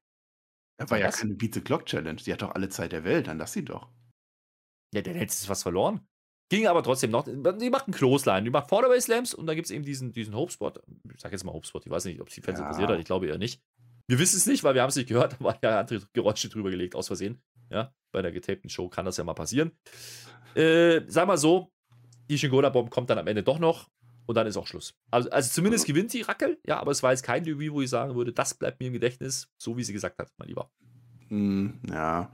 [0.78, 2.22] Das war ja keine Beat the Clock Challenge.
[2.22, 3.26] Die hat doch alle Zeit der Welt.
[3.26, 3.90] Dann lass sie doch.
[4.94, 6.06] Ja, dann hättest du was verloren.
[6.48, 7.24] Ging aber trotzdem noch.
[7.24, 10.34] Die macht einen Clothesline, die macht Fallaway Slams und dann gibt es eben diesen, diesen
[10.34, 10.72] Hope-Spot.
[11.12, 12.64] Ich sag jetzt mal Hope-Spot, ich weiß nicht, ob es die Fans ja.
[12.64, 13.60] interessiert hat, ich glaube eher nicht.
[14.06, 16.48] Wir wissen es nicht, weil wir haben es nicht gehört, da waren ja andere Geräusche
[16.48, 17.42] drüber gelegt, aus Versehen.
[17.70, 19.72] Ja, bei der getapten Show kann das ja mal passieren.
[20.54, 21.70] Äh, sag mal so,
[22.28, 23.88] die Shingola-Bomb kommt dann am Ende doch noch
[24.26, 24.94] und dann ist auch Schluss.
[25.10, 27.90] Also, also zumindest gewinnt die Rackel, ja, aber es war jetzt kein Review, wo ich
[27.90, 30.70] sagen würde, das bleibt mir im Gedächtnis, so wie sie gesagt hat, mein Lieber.
[31.28, 32.32] Hm, ja.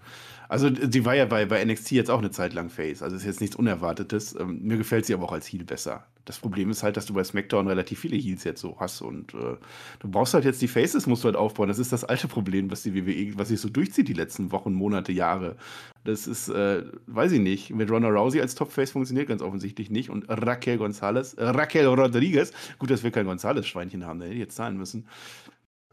[0.48, 3.02] Also, die war ja bei, bei NXT jetzt auch eine Zeit lang Face.
[3.02, 4.34] Also, ist jetzt nichts Unerwartetes.
[4.38, 6.06] Ähm, mir gefällt sie aber auch als Heel besser.
[6.25, 9.35] Das Problem ist halt, dass du bei SmackDown relativ viele Heels jetzt so hast und
[9.35, 9.57] äh,
[9.99, 11.69] du brauchst halt jetzt die Faces, musst du halt aufbauen.
[11.69, 14.73] Das ist das alte Problem, was die WWE, was sich so durchzieht die letzten Wochen,
[14.73, 15.57] Monate, Jahre.
[16.04, 17.71] Das ist, äh, weiß ich nicht.
[17.71, 22.52] Mit Ronda Rousey als Top-Face funktioniert ganz offensichtlich nicht und Raquel Gonzalez, äh, Raquel Rodriguez,
[22.78, 25.07] gut, dass wir kein Gonzalez-Schweinchen haben, der hätte jetzt zahlen müssen.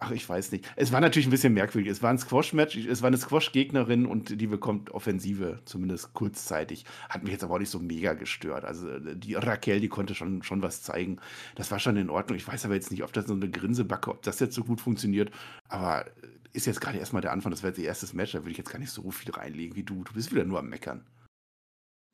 [0.04, 0.68] Ach, ich weiß nicht.
[0.76, 1.92] Es war natürlich ein bisschen merkwürdig.
[1.92, 6.86] Es war ein Squash-Match, es war eine Squash-Gegnerin und die bekommt Offensive, zumindest kurzzeitig.
[7.08, 8.66] Hat mich jetzt aber auch nicht so mega gestört.
[8.66, 11.20] Also die Raquel, die konnte schon, schon was zeigen.
[11.54, 12.36] Das war schon in Ordnung.
[12.36, 14.82] Ich weiß aber jetzt nicht, ob das so eine Grinsebacke, ob das jetzt so gut
[14.82, 15.30] funktioniert.
[15.70, 16.08] Aber
[16.52, 17.52] ist jetzt gerade erstmal der Anfang.
[17.52, 18.32] Das wäre jetzt ihr erstes Match.
[18.32, 20.04] Da würde ich jetzt gar nicht so viel reinlegen wie du.
[20.04, 21.06] Du bist wieder nur am Meckern.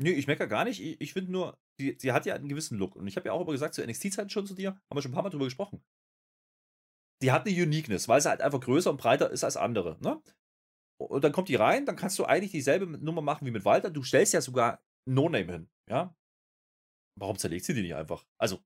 [0.03, 0.81] Nö, ich meckere gar nicht.
[0.99, 2.97] Ich, finde nur, sie, sie, hat ja einen gewissen Look.
[2.97, 5.11] Und ich habe ja auch immer gesagt, zu NXT-Zeiten schon zu dir, haben wir schon
[5.11, 5.81] ein paar Mal drüber gesprochen
[7.21, 9.97] die hat eine Uniqueness, weil sie halt einfach größer und breiter ist als andere.
[10.01, 10.21] Ne?
[10.99, 13.89] Und dann kommt die rein, dann kannst du eigentlich dieselbe Nummer machen wie mit Walter.
[13.89, 15.69] Du stellst ja sogar No-Name hin.
[15.89, 16.15] Ja?
[17.19, 18.25] Warum zerlegt sie die nicht einfach?
[18.39, 18.59] Also,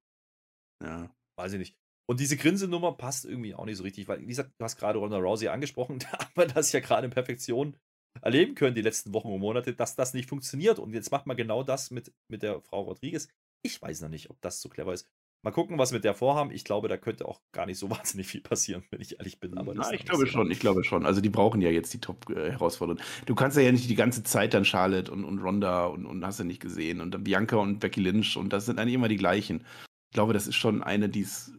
[0.83, 1.77] ja, weiß ich nicht.
[2.09, 4.99] Und diese Grinsenummer passt irgendwie auch nicht so richtig, weil, wie gesagt, du hast gerade
[4.99, 7.77] Ronda Rousey angesprochen, da haben wir das ja gerade in Perfektion
[8.21, 10.79] erleben können, die letzten Wochen und Monate, dass das nicht funktioniert.
[10.79, 13.29] Und jetzt macht man genau das mit, mit der Frau Rodriguez.
[13.63, 15.07] Ich weiß noch nicht, ob das so clever ist.
[15.43, 16.51] Mal gucken, was wir mit der vorhaben.
[16.51, 19.57] Ich glaube, da könnte auch gar nicht so wahnsinnig viel passieren, wenn ich ehrlich bin.
[19.57, 21.05] Aber Na, ich glaube schon, ich glaube schon.
[21.05, 23.03] Also die brauchen ja jetzt die Top-Herausforderungen.
[23.25, 26.39] Du kannst ja nicht die ganze Zeit dann Charlotte und, und Ronda und, und hast
[26.39, 29.17] du nicht gesehen und dann Bianca und Becky Lynch und das sind eigentlich immer die
[29.17, 29.65] gleichen.
[30.09, 31.53] Ich glaube, das ist schon eine, die es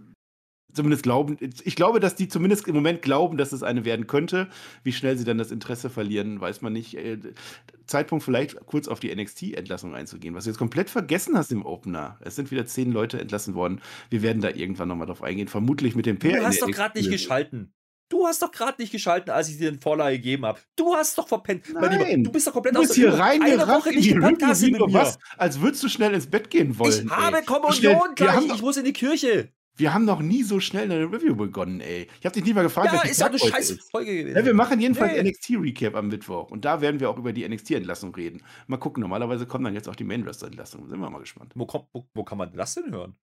[0.72, 4.48] zumindest glauben, ich glaube, dass die zumindest im Moment glauben, dass es eine werden könnte.
[4.82, 6.96] Wie schnell sie dann das Interesse verlieren, weiß man nicht.
[6.96, 7.18] Äh,
[7.87, 12.18] Zeitpunkt vielleicht kurz auf die NXT-Entlassung einzugehen, was du jetzt komplett vergessen hast im Opener.
[12.20, 13.80] Es sind wieder zehn Leute entlassen worden.
[14.11, 16.40] Wir werden da irgendwann nochmal drauf eingehen, vermutlich mit dem PR.
[16.40, 17.72] Du hast doch gerade nicht geschalten.
[18.08, 20.61] Du hast doch gerade nicht geschalten, als ich dir den Vorlage gegeben habe.
[20.76, 21.64] Du hast doch verpennt.
[21.72, 22.22] Nein.
[22.22, 24.92] Du bist doch komplett du bist hier rein eine Woche nicht Podcast mit mir.
[24.92, 27.06] Was, als würdest du schnell ins Bett gehen wollen.
[27.06, 28.44] Ich habe Kommunion gleich.
[28.54, 29.50] Ich muss in die Kirche.
[29.76, 32.06] Wir haben noch nie so schnell eine Review begonnen, ey.
[32.20, 34.37] Ich habe dich nie mal gefragt, ja, ist ja eine scheiß Folge gewesen.
[34.37, 35.30] Ja, wir machen jedenfalls nee.
[35.30, 36.50] NXT-Recap am Mittwoch.
[36.50, 38.42] Und da werden wir auch über die NXT-Entlassung reden.
[38.66, 40.88] Mal gucken, normalerweise kommen dann jetzt auch die Main-Roster-Entlassungen.
[40.88, 41.52] Sind wir mal gespannt.
[41.54, 43.16] Wo, kommt, wo, wo, kann man das denn hören?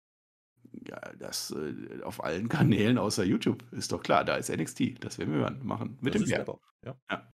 [0.88, 3.63] Ja, das äh, auf allen Kanälen außer YouTube.
[3.71, 5.03] Ist doch klar, da ist NXT.
[5.03, 5.97] Das werden wir hören, machen.
[6.01, 6.59] Mit das dem ist clever.
[6.83, 6.99] Ja.
[7.12, 7.31] ja.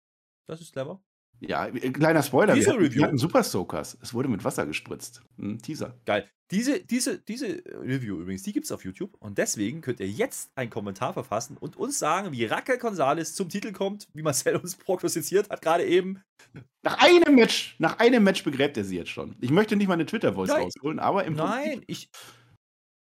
[0.46, 1.02] Das ist clever.
[1.46, 2.54] Ja, äh, kleiner Spoiler.
[2.54, 3.00] Diese wir, Review.
[3.00, 3.98] wir hatten Super Soakers.
[4.00, 5.22] Es wurde mit Wasser gespritzt.
[5.38, 5.96] Ein Teaser.
[6.04, 6.28] Geil.
[6.52, 9.16] Diese, diese, diese Review übrigens, die gibt es auf YouTube.
[9.18, 13.48] Und deswegen könnt ihr jetzt einen Kommentar verfassen und uns sagen, wie Raquel Gonzalez zum
[13.48, 16.22] Titel kommt, wie Marcel uns prognostiziert hat, gerade eben.
[16.82, 19.34] Nach einem Match, nach einem Match begräbt er sie jetzt schon.
[19.40, 22.10] Ich möchte nicht meine Twitter-Voice rausholen, aber im Nein, Prinzip ich.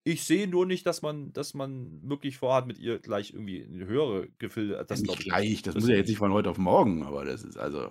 [0.05, 3.85] Ich sehe nur nicht, dass man, dass man wirklich vorhat, mit ihr gleich irgendwie eine
[3.85, 4.83] höhere Gefilde.
[4.89, 7.25] Das ja, nicht gleich, das, das muss ja jetzt nicht von heute auf morgen, aber
[7.25, 7.91] das ist also.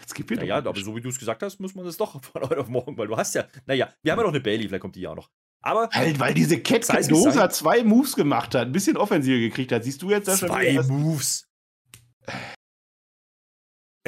[0.00, 2.22] Jetzt gib mir naja, aber so wie du es gesagt hast, muss man es doch
[2.32, 4.68] von heute auf morgen, weil du hast ja, naja, wir haben ja noch eine Bailey,
[4.68, 5.30] vielleicht kommt die ja auch noch.
[5.60, 5.88] Aber.
[5.90, 9.84] Halt, weil diese Cat Dosa zwei Moves gemacht hat, ein bisschen Offensive gekriegt hat.
[9.84, 11.48] Siehst du jetzt das Zwei schon Moves.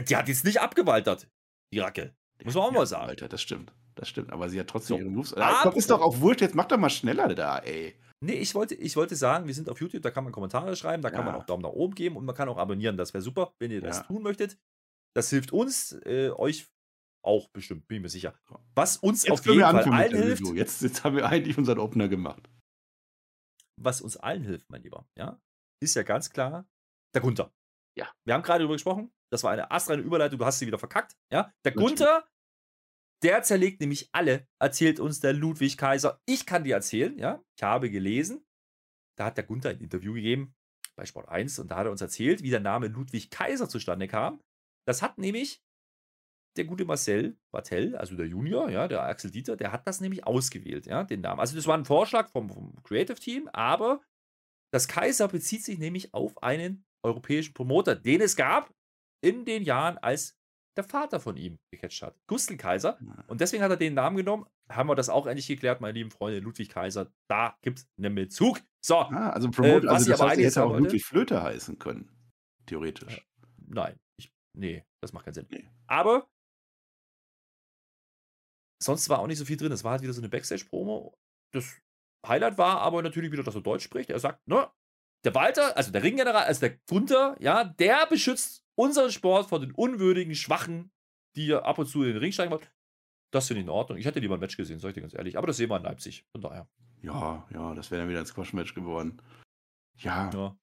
[0.08, 1.28] Die hat jetzt nicht abgewaltert,
[1.72, 2.14] die Racke.
[2.44, 3.08] Muss man auch mal sagen.
[3.08, 3.74] Alter, das stimmt.
[3.96, 4.32] Das stimmt.
[4.32, 5.02] Aber sie hat trotzdem so.
[5.02, 5.32] ihre Moves.
[5.32, 6.40] Das ist doch auch wurscht.
[6.40, 7.94] Jetzt mach doch mal schneller da, ey.
[8.22, 11.02] Nee, ich wollte, ich wollte sagen, wir sind auf YouTube, da kann man Kommentare schreiben,
[11.02, 11.32] da kann ja.
[11.32, 12.96] man auch Daumen nach oben geben und man kann auch abonnieren.
[12.98, 14.02] Das wäre super, wenn ihr das ja.
[14.04, 14.58] tun möchtet.
[15.14, 16.68] Das hilft uns, äh, euch
[17.22, 18.38] auch bestimmt, bin ich mir sicher.
[18.74, 20.46] Was uns jetzt auf jeden Fall allen hilft.
[20.54, 22.48] Jetzt, jetzt haben wir eigentlich unseren Opener gemacht.
[23.76, 25.40] Was uns allen hilft, mein Lieber, ja,
[25.82, 26.68] ist ja ganz klar
[27.14, 27.52] der Gunther.
[27.96, 28.10] Ja.
[28.24, 29.12] Wir haben gerade darüber gesprochen.
[29.32, 31.16] Das war eine astreine Überleitung, du hast sie wieder verkackt.
[31.32, 31.98] Ja, der Natürlich.
[31.98, 32.28] Gunther,
[33.22, 36.20] der zerlegt nämlich alle, erzählt uns der Ludwig Kaiser.
[36.26, 38.44] Ich kann dir erzählen, ja, ich habe gelesen,
[39.18, 40.54] da hat der Gunther ein Interview gegeben
[40.96, 44.08] bei Sport 1 und da hat er uns erzählt, wie der Name Ludwig Kaiser zustande
[44.08, 44.40] kam.
[44.86, 45.62] Das hat nämlich
[46.56, 50.26] der gute Marcel Bartel, also der Junior, ja, der Axel Dieter, der hat das nämlich
[50.26, 51.40] ausgewählt, ja, den Namen.
[51.40, 54.00] Also das war ein Vorschlag vom, vom Creative Team, aber
[54.72, 58.72] das Kaiser bezieht sich nämlich auf einen europäischen Promoter, den es gab
[59.22, 60.36] in den Jahren, als
[60.76, 62.16] der Vater von ihm gecatcht hat.
[62.26, 62.98] Gustl Kaiser.
[63.26, 64.46] Und deswegen hat er den Namen genommen.
[64.70, 66.38] Haben wir das auch endlich geklärt, meine lieben Freunde.
[66.38, 68.60] Ludwig Kaiser, da gibt es einen Bezug.
[68.80, 68.96] So.
[68.96, 72.08] Ah, also Promoter, äh, also das heißt, hätte auch Ludwig Flöte heißen können.
[72.66, 73.18] Theoretisch.
[73.18, 73.22] Äh,
[73.66, 73.98] nein.
[74.16, 75.46] Ich, nee, das macht keinen Sinn.
[75.50, 75.68] Nee.
[75.86, 76.28] Aber
[78.82, 79.72] sonst war auch nicht so viel drin.
[79.72, 81.16] Es war halt wieder so eine Backstage-Promo.
[81.52, 81.80] Das
[82.26, 84.10] Highlight war aber natürlich wieder, dass er Deutsch spricht.
[84.10, 84.70] Er sagt, ne,
[85.24, 89.72] der Walter, also der Ringgeneral, also der Gunther, ja, der beschützt unseren Sport vor den
[89.72, 90.90] unwürdigen, schwachen,
[91.36, 92.66] die ja ab und zu in den Ring steigen wollen.
[93.32, 93.98] Das finde ich in Ordnung.
[93.98, 95.38] Ich hätte lieber ein Match gesehen, sag ich dir ganz ehrlich.
[95.38, 96.24] Aber das sehen wir in Leipzig.
[96.32, 96.68] Von daher.
[97.02, 99.22] Ja, ja, das wäre dann wieder ein Squash-Match geworden.
[99.96, 100.30] Ja.
[100.32, 100.56] ja.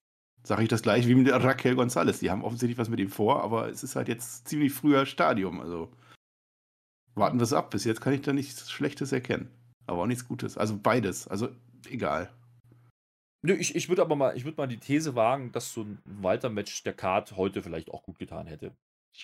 [0.43, 2.19] Sage ich das gleich wie mit Raquel González.
[2.19, 5.59] Die haben offensichtlich was mit ihm vor, aber es ist halt jetzt ziemlich früher Stadium.
[5.59, 5.91] Also
[7.15, 7.69] warten wir es ab.
[7.71, 9.49] Bis jetzt kann ich da nichts Schlechtes erkennen.
[9.87, 10.57] Aber auch nichts Gutes.
[10.57, 11.27] Also beides.
[11.27, 11.49] Also
[11.89, 12.29] egal.
[13.41, 15.99] Nö, ich, ich würde aber mal, ich würde mal die These wagen, dass so ein
[16.05, 18.71] Walter-Match der Card heute vielleicht auch gut getan hätte.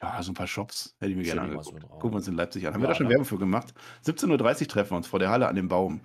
[0.02, 1.82] Ja, so ein paar Shops hätte ich mir gerne angeguckt.
[1.82, 2.74] So Gucken wir uns in Leipzig an.
[2.74, 3.12] Haben ja, wir da schon ne?
[3.12, 3.74] Werbung für gemacht?
[4.06, 6.02] 17.30 Uhr treffen wir uns vor der Halle an dem Baum.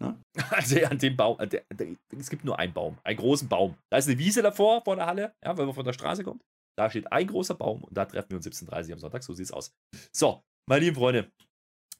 [0.00, 0.20] Ne?
[0.50, 3.76] Also an dem Baum, der, der, es gibt nur einen Baum, einen großen Baum.
[3.90, 6.42] Da ist eine Wiese davor, vor der Halle, ja, wenn man von der Straße kommt.
[6.78, 9.22] Da steht ein großer Baum und da treffen wir uns 17.30 Uhr am Sonntag.
[9.22, 9.72] So sieht es aus.
[10.12, 11.30] So, meine lieben Freunde,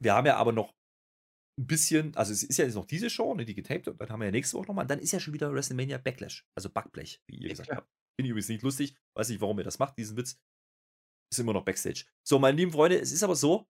[0.00, 0.72] wir haben ja aber noch
[1.58, 4.08] ein bisschen, also es ist ja jetzt noch diese Show, ne, die getaped, und dann
[4.08, 7.20] haben wir ja nächste Woche nochmal, dann ist ja schon wieder WrestleMania Backlash, also Backblech,
[7.28, 7.78] wie ihr ja, gesagt klar.
[7.78, 7.88] habt.
[8.18, 10.38] Finde ich übrigens nicht lustig, weiß nicht, warum ihr das macht, diesen Witz.
[11.32, 12.06] Ist immer noch Backstage.
[12.26, 13.68] So, meine lieben Freunde, es ist aber so,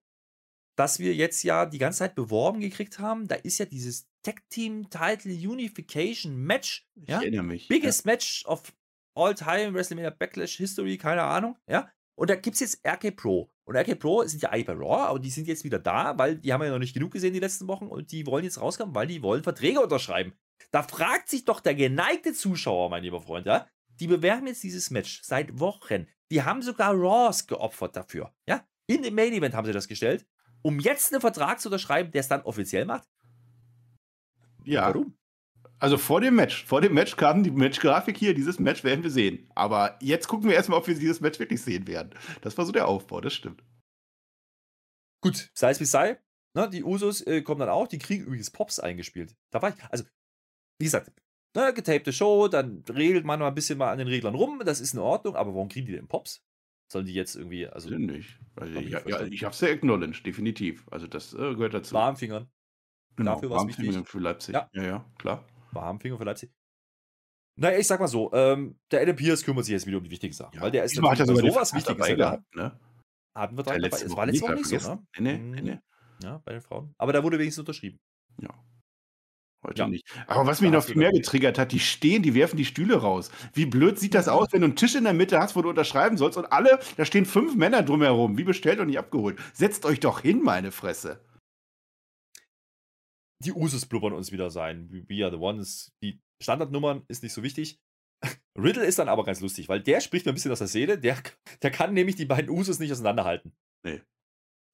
[0.77, 3.27] dass wir jetzt ja die ganze Zeit beworben gekriegt haben.
[3.27, 6.87] Da ist ja dieses Tag Team Title Unification Match.
[6.95, 7.17] Ja?
[7.17, 7.67] Ich erinnere mich.
[7.67, 8.11] Biggest ja.
[8.11, 8.73] Match of
[9.15, 11.57] all time WrestleMania Backlash History, keine Ahnung.
[11.67, 11.89] Ja?
[12.15, 13.51] Und da gibt es jetzt RK Pro.
[13.63, 16.37] Und RK Pro sind ja eigentlich bei Raw, aber die sind jetzt wieder da, weil
[16.37, 18.93] die haben ja noch nicht genug gesehen die letzten Wochen und die wollen jetzt rauskommen,
[18.93, 20.33] weil die wollen Verträge unterschreiben.
[20.71, 23.67] Da fragt sich doch der geneigte Zuschauer, mein lieber Freund, ja,
[23.99, 26.07] die bewerben jetzt dieses Match seit Wochen.
[26.31, 28.33] Die haben sogar Raws geopfert dafür.
[28.47, 30.25] Ja, in dem Main Event haben sie das gestellt,
[30.61, 33.07] um jetzt einen Vertrag zu unterschreiben, der es dann offiziell macht.
[34.63, 34.87] Ja.
[34.87, 35.15] Warum?
[35.79, 39.09] Also vor dem Match, vor dem Match kam die Match-Grafik hier, dieses Match werden wir
[39.09, 39.49] sehen.
[39.55, 42.11] Aber jetzt gucken wir erstmal, ob wir dieses Match wirklich sehen werden.
[42.41, 43.63] Das war so der Aufbau, das stimmt.
[45.23, 46.19] Gut, sei es wie sei.
[46.53, 49.35] Ne, die Usos äh, kommen dann auch, die kriegen übrigens Pops eingespielt.
[49.51, 50.03] Da war ich, also,
[50.79, 51.11] wie gesagt,
[51.55, 54.81] ne, getapte Show, dann regelt man mal ein bisschen mal an den Reglern rum, das
[54.81, 56.43] ist in Ordnung, aber warum kriegen die denn Pops?
[56.91, 57.89] Sollen die jetzt irgendwie, also.
[57.89, 58.37] Nicht.
[58.55, 60.85] Also, ja, ja, ich hab's ja acknowledged, definitiv.
[60.91, 61.95] Also, das äh, gehört dazu.
[61.95, 62.51] Warmfingern.
[63.15, 64.55] Genau, Dafür Warmfingern für Leipzig.
[64.55, 65.43] Ja, ja, ja klar
[65.73, 66.51] warmen Finger für Leipzig.
[67.57, 70.11] Naja, ich sag mal so, ähm, der Adam Pierce kümmert sich jetzt wieder um die
[70.11, 70.55] wichtigen Sachen.
[70.55, 72.79] Ja, weil der ist hat ja sowas Wichtiges gehabt, ne?
[73.35, 73.77] Hatten wir dabei.
[73.77, 75.03] Es war letztes Mal nicht so, ne?
[75.19, 75.79] Nee, nee, nee.
[76.23, 76.93] Ja, bei den Frauen.
[76.97, 77.99] Aber da wurde wenigstens unterschrieben.
[78.41, 78.49] Ja.
[79.63, 79.87] Heute ja.
[79.87, 80.07] nicht.
[80.27, 83.31] Aber was mich noch viel mehr getriggert hat, die stehen, die werfen die Stühle raus.
[83.53, 85.69] Wie blöd sieht das aus, wenn du einen Tisch in der Mitte hast, wo du
[85.69, 89.39] unterschreiben sollst und alle, da stehen fünf Männer drumherum, wie bestellt und nicht abgeholt.
[89.53, 91.21] Setzt euch doch hin, meine Fresse
[93.45, 94.89] die Usus blubbern uns wieder sein.
[95.07, 95.91] We are the ones.
[96.01, 97.79] Die Standardnummern ist nicht so wichtig.
[98.57, 100.97] Riddle ist dann aber ganz lustig, weil der spricht mir ein bisschen aus der Seele.
[100.97, 101.17] Der,
[101.61, 103.53] der kann nämlich die beiden Usus nicht auseinanderhalten.
[103.83, 104.01] Nee.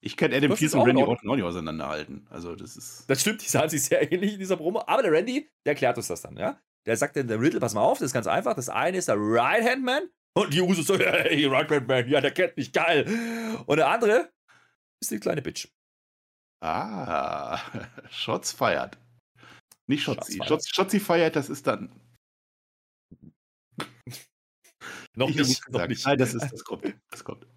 [0.04, 2.28] Ich kann Adam Pearce und Randy Orton auch nicht auseinanderhalten.
[2.30, 3.10] Also, das ist.
[3.10, 4.84] Das stimmt, die sahen sich sehr ähnlich in dieser Promo.
[4.86, 6.62] Aber der Randy, der erklärt uns das dann, ja?
[6.86, 8.54] Der sagt dann, der Riddle, pass mal auf, das ist ganz einfach.
[8.54, 12.72] Das eine ist der Right-Hand-Man und die Usus so, hey, Right-Hand-Man, ja, der kennt mich,
[12.72, 13.06] geil.
[13.66, 14.32] Und der andere
[15.02, 15.68] ist die kleine Bitch.
[16.62, 17.60] Ah,
[18.10, 18.98] Shots feiert.
[19.88, 20.40] Nicht Shotzi.
[20.46, 21.90] Shots, Shotzi feiert, das ist dann.
[25.16, 26.06] noch, nicht, noch nicht.
[26.06, 27.48] Nein, das, ist, das, kommt, das kommt.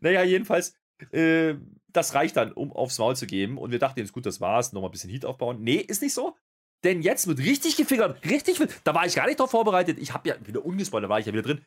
[0.00, 0.74] Naja, jedenfalls,
[1.12, 1.54] äh,
[1.92, 3.58] das reicht dann, um aufs Maul zu geben.
[3.58, 5.62] Und wir dachten jetzt, gut, das war's, nochmal ein bisschen Heat aufbauen.
[5.62, 6.36] Nee, ist nicht so.
[6.84, 8.24] Denn jetzt wird richtig gefingert.
[8.24, 8.68] Richtig viel.
[8.84, 9.98] Da war ich gar nicht drauf vorbereitet.
[9.98, 11.64] Ich habe ja wieder ungespoilt, da war ich ja wieder drin.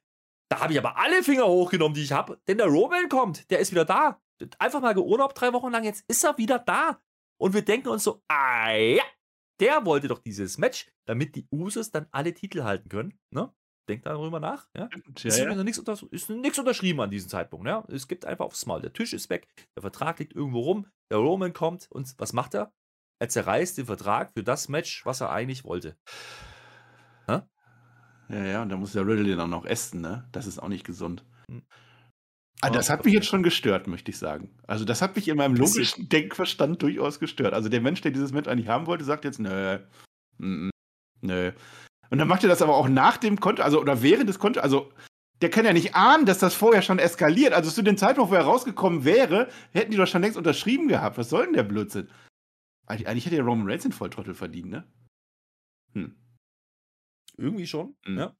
[0.50, 2.40] Da habe ich aber alle Finger hochgenommen, die ich habe.
[2.48, 3.50] Denn der Roman kommt.
[3.52, 4.22] Der ist wieder da
[4.60, 7.02] einfach mal geurlaubt drei Wochen lang, jetzt ist er wieder da.
[7.38, 9.04] Und wir denken uns so, ah ja,
[9.60, 13.19] der wollte doch dieses Match, damit die Usos dann alle Titel halten können.
[13.32, 13.54] Ne?
[13.89, 14.67] denkt darüber nach.
[14.78, 14.88] Ja?
[14.93, 15.54] ja, ist, ja.
[15.54, 17.67] Noch unter, ist nichts unterschrieben an diesem Zeitpunkt.
[17.67, 17.84] Ja?
[17.88, 18.82] Es gibt einfach aufs Maul.
[18.82, 22.54] Der Tisch ist weg, der Vertrag liegt irgendwo rum, der Roman kommt und was macht
[22.54, 22.71] er?
[23.19, 25.97] Er zerreißt den Vertrag für das Match, was er eigentlich wollte.
[28.30, 30.28] Ja, ja, und da muss der Riddle auch noch essen, ne?
[30.32, 31.25] Das ist auch nicht gesund.
[31.47, 31.63] Hm.
[32.62, 34.50] Ah, das hat mich jetzt schon gestört, möchte ich sagen.
[34.67, 37.54] Also, das hat mich in meinem logischen Denkverstand durchaus gestört.
[37.54, 39.80] Also, der Mensch, der dieses Match eigentlich haben wollte, sagt jetzt, nö,
[41.22, 41.52] nö.
[42.10, 44.60] Und dann macht er das aber auch nach dem Konto, also oder während des Konto,
[44.60, 44.91] also
[45.41, 47.54] der kann ja nicht ahnen, dass das vorher schon eskaliert.
[47.54, 51.17] Also zu dem Zeitpunkt, wo er rausgekommen wäre, hätten die doch schon längst unterschrieben gehabt.
[51.17, 52.10] Was soll denn der Blödsinn?
[52.88, 54.91] Eigentlich, eigentlich hätte der Roman Reigns den Volltrottel verdient, ne?
[55.93, 56.15] Hm.
[57.38, 58.17] Irgendwie schon, mhm.
[58.17, 58.36] ja.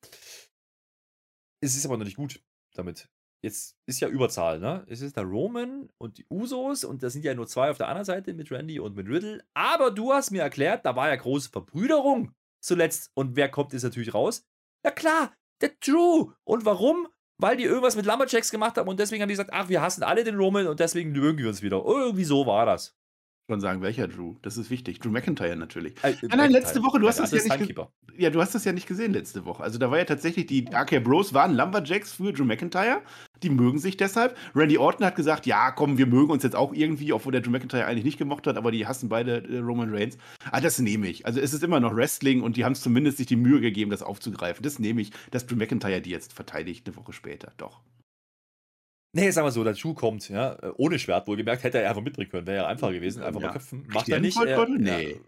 [1.62, 2.42] Es ist aber noch nicht gut
[2.74, 3.08] damit
[3.42, 4.86] jetzt ist ja Überzahl, ne?
[4.88, 7.88] Es ist der Roman und die Usos und da sind ja nur zwei auf der
[7.88, 9.44] anderen Seite mit Randy und mit Riddle.
[9.54, 13.12] Aber du hast mir erklärt, da war ja große Verbrüderung zuletzt.
[13.14, 14.46] Und wer kommt jetzt natürlich raus?
[14.84, 16.32] Ja klar, der Drew.
[16.44, 17.08] Und warum?
[17.38, 20.04] Weil die irgendwas mit Lumberjacks gemacht haben und deswegen haben die gesagt, ach, wir hassen
[20.04, 21.84] alle den Roman und deswegen mögen wir uns wieder.
[21.86, 22.99] Irgendwie so war das
[23.50, 24.36] schon sagen, welcher Drew.
[24.42, 25.00] Das ist wichtig.
[25.00, 25.94] Drew McIntyre natürlich.
[26.04, 27.76] Äh, nein, nein, letzte Woche, du hast das ja nicht
[28.18, 29.64] Ja, du hast das ja nicht gesehen letzte Woche.
[29.64, 33.02] Also da war ja tatsächlich, die RK Bros waren Lumberjacks für Drew McIntyre.
[33.42, 34.38] Die mögen sich deshalb.
[34.54, 37.50] Randy Orton hat gesagt, ja, komm, wir mögen uns jetzt auch irgendwie, obwohl der Drew
[37.50, 40.18] McIntyre eigentlich nicht gemocht hat, aber die hassen beide äh, Roman Reigns.
[40.52, 41.26] Ah, das nehme ich.
[41.26, 43.90] Also es ist immer noch Wrestling und die haben es zumindest sich die Mühe gegeben,
[43.90, 44.62] das aufzugreifen.
[44.62, 47.52] Das nehme ich, dass Drew McIntyre die jetzt verteidigt eine Woche später.
[47.58, 47.82] Doch.
[49.12, 52.04] Nee, sagen wir so, der Schuh kommt, ja, äh, ohne Schwert wohlgemerkt, hätte er einfach
[52.04, 53.48] mitbringen können, wäre ja einfacher gewesen, einfach ja.
[53.48, 53.88] mal köpfen.
[53.88, 54.38] Macht er nicht.
[54.38, 55.20] Er, nee.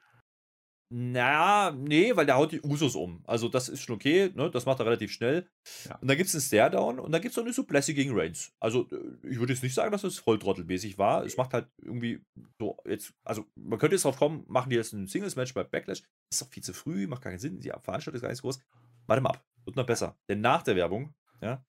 [0.93, 3.23] Naja, nee, weil der haut die Usos um.
[3.25, 4.51] Also das ist schon okay, ne?
[4.51, 5.49] das macht er relativ schnell.
[5.87, 5.95] Ja.
[5.95, 8.51] Und dann gibt es einen Stare-Down und dann gibt es noch eine Suplexe gegen Reigns.
[8.59, 11.23] Also äh, ich würde jetzt nicht sagen, dass das voll trottelmäßig war.
[11.23, 12.19] Es macht halt irgendwie
[12.59, 16.01] so jetzt, also man könnte jetzt drauf kommen, machen die jetzt ein Singles-Match bei Backlash.
[16.01, 18.59] Das ist doch viel zu früh, macht keinen Sinn, die Veranstaltung ist gar nicht groß.
[19.07, 20.19] Warte mal ab, wird noch besser.
[20.27, 21.65] Denn nach der Werbung, ja,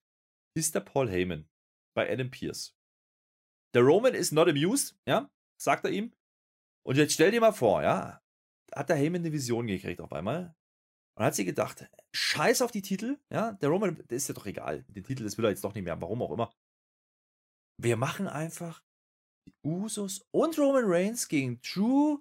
[0.53, 1.47] ist der Paul Heyman
[1.93, 2.75] bei Adam Pierce.
[3.73, 6.13] Der Roman ist not amused, ja, sagt er ihm.
[6.85, 8.21] Und jetzt stell dir mal vor, ja,
[8.73, 10.55] hat der Heyman eine Vision gekriegt auf einmal.
[11.15, 14.47] Und hat sie gedacht, scheiß auf die Titel, ja, der Roman, der ist ja doch
[14.47, 14.83] egal.
[14.87, 16.51] Den Titel, das will er jetzt doch nicht mehr, warum auch immer.
[17.79, 18.83] Wir machen einfach
[19.47, 22.19] die Usos und Roman Reigns gegen Drew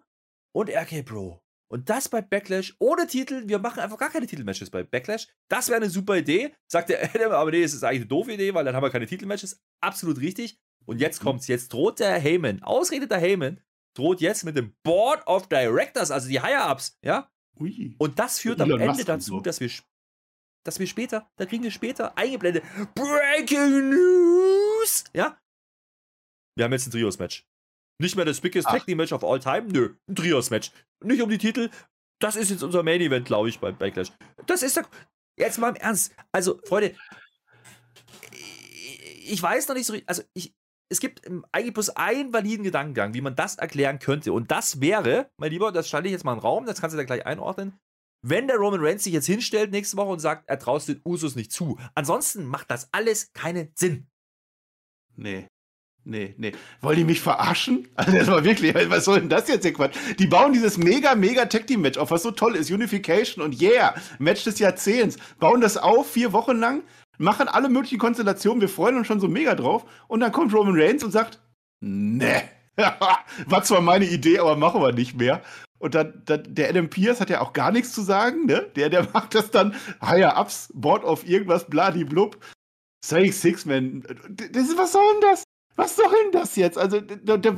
[0.55, 1.42] und RK Bro.
[1.73, 3.49] Und das bei Backlash ohne Titel.
[3.49, 5.29] Wir machen einfach gar keine Titelmatches bei Backlash.
[5.49, 6.55] Das wäre eine super Idee.
[6.71, 8.91] Sagt der Adam, aber nee, es ist eigentlich eine doofe Idee, weil dann haben wir
[8.91, 9.59] keine Titelmatches.
[9.81, 10.61] Absolut richtig.
[10.85, 11.25] Und jetzt mhm.
[11.25, 11.47] kommt's.
[11.49, 13.59] Jetzt droht der Heyman, ausredeter Heyman,
[13.95, 17.33] droht jetzt mit dem Board of Directors, also die Higher-Ups, ja?
[17.59, 17.95] Ui.
[17.97, 19.71] Und das führt am Ende dazu, dass wir,
[20.65, 25.39] dass wir später, da kriegen wir später eingeblendet, Breaking News, ja?
[26.55, 27.47] Wir haben jetzt ein Trios-Match.
[27.99, 30.73] Nicht mehr das biggest Tag Team Match of all time, nö, ein Trios-Match.
[31.05, 31.71] Nicht um die Titel.
[32.21, 34.13] Das ist jetzt unser Main Event, glaube ich, beim Backlash.
[34.47, 34.89] Das ist doch.
[35.39, 36.15] Jetzt mal im Ernst.
[36.31, 36.95] Also, Freunde,
[39.25, 39.97] ich weiß noch nicht so.
[40.07, 40.55] Also, ich,
[40.89, 44.33] es gibt eigentlich bloß einen validen Gedankengang, wie man das erklären könnte.
[44.33, 46.95] Und das wäre, mein Lieber, das schalte ich jetzt mal in den Raum, das kannst
[46.95, 47.79] du da gleich einordnen.
[48.25, 51.35] Wenn der Roman Reigns sich jetzt hinstellt nächste Woche und sagt, er traut den Usos
[51.35, 51.79] nicht zu.
[51.95, 54.07] Ansonsten macht das alles keinen Sinn.
[55.17, 55.49] Nee.
[56.05, 56.53] Nee, nee.
[56.81, 57.89] Wollen die mich verarschen?
[57.97, 59.97] Also das war wirklich, was soll denn das jetzt hier Quatsch?
[60.19, 62.71] Die bauen dieses mega, mega Tag Team Match auf, was so toll ist.
[62.71, 65.17] Unification und yeah, Match des Jahrzehnts.
[65.39, 66.83] Bauen das auf, vier Wochen lang,
[67.19, 69.85] machen alle möglichen Konstellationen, wir freuen uns schon so mega drauf.
[70.09, 71.41] Und dann kommt Roman Reigns und sagt,
[71.81, 72.43] nee.
[73.47, 75.43] war zwar meine Idee, aber machen wir nicht mehr.
[75.79, 78.71] Und dann, dann, der Adam Pierce hat ja auch gar nichts zu sagen, ne?
[78.77, 82.39] Der, der macht das dann higher ups, Board of irgendwas, bladiblub.
[83.05, 84.03] Saying Six Man.
[84.31, 85.43] Das, was soll denn das?
[85.77, 86.79] Was soll denn das jetzt?
[86.79, 87.57] Also, da, da,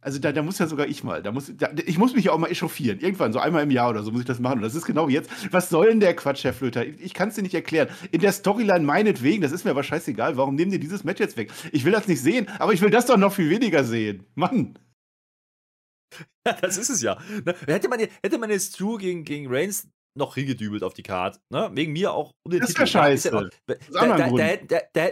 [0.00, 2.32] also da, da, muss ja sogar ich mal, da muss, da, ich muss mich ja
[2.32, 3.00] auch mal echauffieren.
[3.00, 4.58] Irgendwann, so einmal im Jahr oder so, muss ich das machen.
[4.58, 5.30] Und das ist genau jetzt.
[5.50, 6.86] Was soll denn der Quatsch, Herr Flöter?
[6.86, 7.88] Ich, ich kann es dir nicht erklären.
[8.12, 10.36] In der Storyline meinetwegen, das ist mir aber scheißegal.
[10.36, 11.50] Warum nehmen die dieses Match jetzt weg?
[11.72, 14.24] Ich will das nicht sehen, aber ich will das doch noch viel weniger sehen.
[14.34, 14.78] Mann.
[16.46, 17.18] Ja, das ist es ja.
[17.44, 21.40] Ne, hätte man, hätte man jetzt Drew gegen, gegen Reigns noch hingedübelt auf die Karte,
[21.50, 21.70] ne?
[21.74, 22.82] wegen mir auch um den das Titel.
[22.84, 23.50] Ist ja scheiße.
[23.66, 23.76] Da,
[24.66, 25.08] da, da,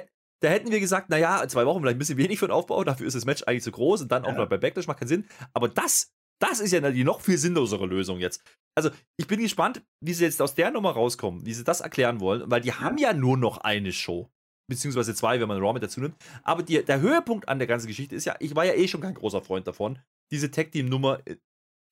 [0.47, 3.07] da, hätten wir gesagt, naja, zwei Wochen vielleicht ein bisschen wenig für den Aufbau, dafür
[3.07, 4.39] ist das Match eigentlich zu groß und dann auch ja.
[4.39, 5.29] noch bei Backlash macht keinen Sinn.
[5.53, 8.43] Aber das, das ist ja die noch viel sinnlosere Lösung jetzt.
[8.77, 12.21] Also, ich bin gespannt, wie sie jetzt aus der Nummer rauskommen, wie sie das erklären
[12.21, 14.31] wollen, weil die haben ja nur noch eine Show.
[14.69, 16.17] Beziehungsweise zwei, wenn man Raw mit dazu nimmt.
[16.43, 19.01] Aber die, der Höhepunkt an der ganzen Geschichte ist ja, ich war ja eh schon
[19.01, 19.99] kein großer Freund davon,
[20.33, 21.37] diese Tag-Team-Nummer äh,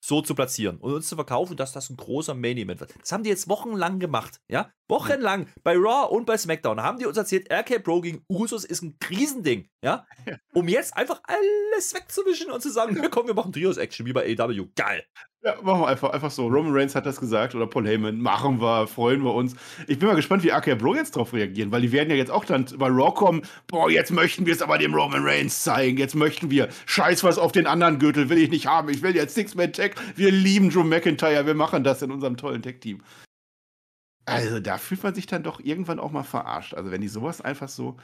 [0.05, 2.95] so zu platzieren und uns zu verkaufen, dass das ein großer Main Event wird.
[3.01, 4.71] Das haben die jetzt wochenlang gemacht, ja?
[4.87, 8.83] Wochenlang bei Raw und bei SmackDown haben die uns erzählt, RK Pro gegen Usos ist
[8.83, 10.07] ein Krisending, ja?
[10.53, 14.37] Um jetzt einfach alles wegzuwischen und zu sagen, komm, wir machen Trios Action wie bei
[14.38, 14.67] AW.
[14.77, 15.05] Geil.
[15.45, 16.47] Ja, machen wir einfach, einfach so.
[16.47, 18.19] Roman Reigns hat das gesagt oder Paul Heyman.
[18.19, 19.55] Machen wir, freuen wir uns.
[19.87, 22.31] Ich bin mal gespannt, wie AKA Bro jetzt drauf reagieren, weil die werden ja jetzt
[22.31, 23.43] auch dann bei Raw kommen.
[23.67, 25.99] Boah, jetzt möchten wir es aber dem Roman Reigns zeigen.
[25.99, 26.71] Jetzt möchten wir.
[26.87, 28.89] Scheiß was auf den anderen Gürtel will ich nicht haben.
[28.89, 29.97] Ich will jetzt Six-Man-Tag.
[30.17, 31.45] Wir lieben Drew McIntyre.
[31.45, 33.03] Wir machen das in unserem tollen Tag-Team.
[34.25, 36.73] Also da fühlt man sich dann doch irgendwann auch mal verarscht.
[36.73, 37.99] Also wenn die sowas einfach so.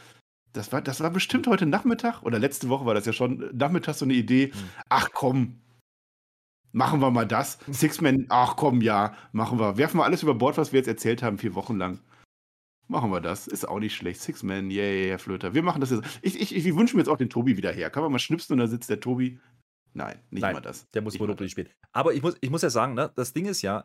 [0.53, 3.95] Das war, das war bestimmt heute Nachmittag oder letzte Woche war das ja schon Nachmittag
[3.95, 4.51] so eine Idee.
[4.53, 4.61] Hm.
[4.91, 5.61] Ach komm,
[6.73, 7.59] Machen wir mal das.
[7.71, 9.77] Six-Man, ach komm, ja, machen wir.
[9.77, 12.01] Werfen wir alles über Bord, was wir jetzt erzählt haben, vier Wochen lang.
[12.87, 13.47] Machen wir das.
[13.47, 14.21] Ist auch nicht schlecht.
[14.21, 15.55] Six-Man, yeah, yeah, Herr Flöter.
[15.55, 16.21] Wir machen das jetzt.
[16.23, 17.91] Ich, ich, ich wünsche mir jetzt auch den Tobi wieder her.
[17.91, 19.39] Kann man mal schnipsen und da sitzt der Tobi.
[19.93, 20.89] Nein, nicht Nein, mal das.
[20.91, 21.69] Der muss Monopoly spielen.
[21.93, 23.85] Aber ich muss, ich muss ja sagen, ne, das Ding ist ja,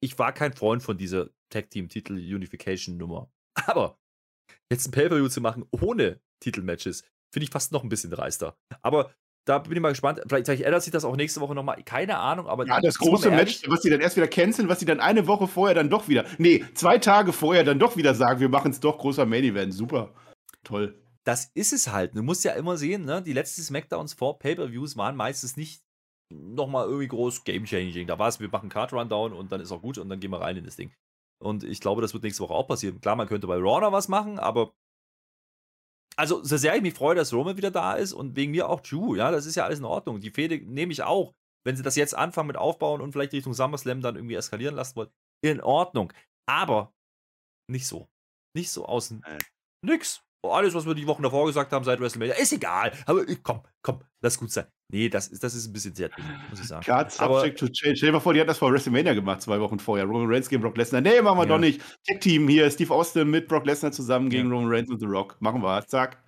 [0.00, 3.30] ich war kein Freund von dieser Tag-Team-Titel-Unification-Nummer.
[3.66, 3.98] Aber
[4.70, 8.56] jetzt ein Pay-Per-View zu machen ohne Titelmatches, finde ich fast noch ein bisschen dreister.
[8.82, 10.20] Aber da bin ich mal gespannt.
[10.26, 11.82] Vielleicht, vielleicht ändert sich das auch nächste Woche nochmal.
[11.84, 12.66] Keine Ahnung, aber.
[12.66, 15.46] Ja, das große Match, was sie dann erst wieder canceln, was sie dann eine Woche
[15.46, 16.24] vorher dann doch wieder.
[16.38, 19.74] Nee, zwei Tage vorher dann doch wieder sagen, wir machen es doch großer Main Event.
[19.74, 20.14] Super.
[20.62, 20.98] Toll.
[21.24, 22.14] Das ist es halt.
[22.16, 23.22] Du musst ja immer sehen, ne?
[23.22, 25.82] Die letzten Smackdowns vor Pay-Per-Views waren meistens nicht
[26.30, 28.06] nochmal irgendwie groß Game-Changing.
[28.06, 30.30] Da war es, wir machen Card Rundown und dann ist auch gut und dann gehen
[30.30, 30.92] wir rein in das Ding.
[31.38, 33.00] Und ich glaube, das wird nächste Woche auch passieren.
[33.00, 34.72] Klar, man könnte bei Raw was machen, aber
[36.16, 38.80] also, so sehr ich mich freue, dass Roman wieder da ist und wegen mir auch
[38.80, 40.20] Drew, ja, das ist ja alles in Ordnung.
[40.20, 41.34] Die Fehde nehme ich auch.
[41.66, 44.96] Wenn sie das jetzt anfangen mit aufbauen und vielleicht Richtung SummerSlam dann irgendwie eskalieren lassen
[44.96, 45.10] wollen,
[45.42, 46.12] in Ordnung.
[46.46, 46.92] Aber
[47.70, 48.08] nicht so.
[48.54, 49.22] Nicht so außen.
[49.24, 49.38] Äh.
[49.84, 50.22] Nix.
[50.42, 52.92] Alles, was wir die Wochen davor gesagt haben seit WrestleMania, ist egal.
[53.06, 54.66] Aber komm, komm, lass gut sein.
[54.92, 56.10] Nee, das ist, das ist ein bisschen sehr
[56.50, 56.84] muss ich sagen.
[56.84, 57.96] Card subject to change.
[57.96, 60.04] Stell dir mal vor, die hat das vor WrestleMania gemacht, zwei Wochen vorher.
[60.04, 61.00] Roman Reigns gegen Brock Lesnar.
[61.00, 61.48] Nee, machen wir ja.
[61.48, 61.80] doch nicht.
[62.06, 64.54] Tech-Team hier, Steve Austin mit Brock Lesnar zusammen gegen ja.
[64.54, 65.36] Roman Reigns und The Rock.
[65.40, 65.86] Machen wir.
[65.86, 66.22] Zack.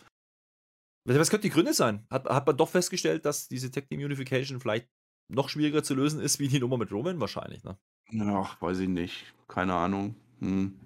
[1.04, 2.04] Was könnte die Gründe sein?
[2.10, 4.88] Hat, hat man doch festgestellt, dass diese Tech-Team Unification vielleicht
[5.28, 7.76] noch schwieriger zu lösen ist wie die Nummer mit Roman wahrscheinlich, ne?
[8.20, 9.32] Ach, weiß ich nicht.
[9.48, 10.14] Keine Ahnung.
[10.40, 10.78] Hm.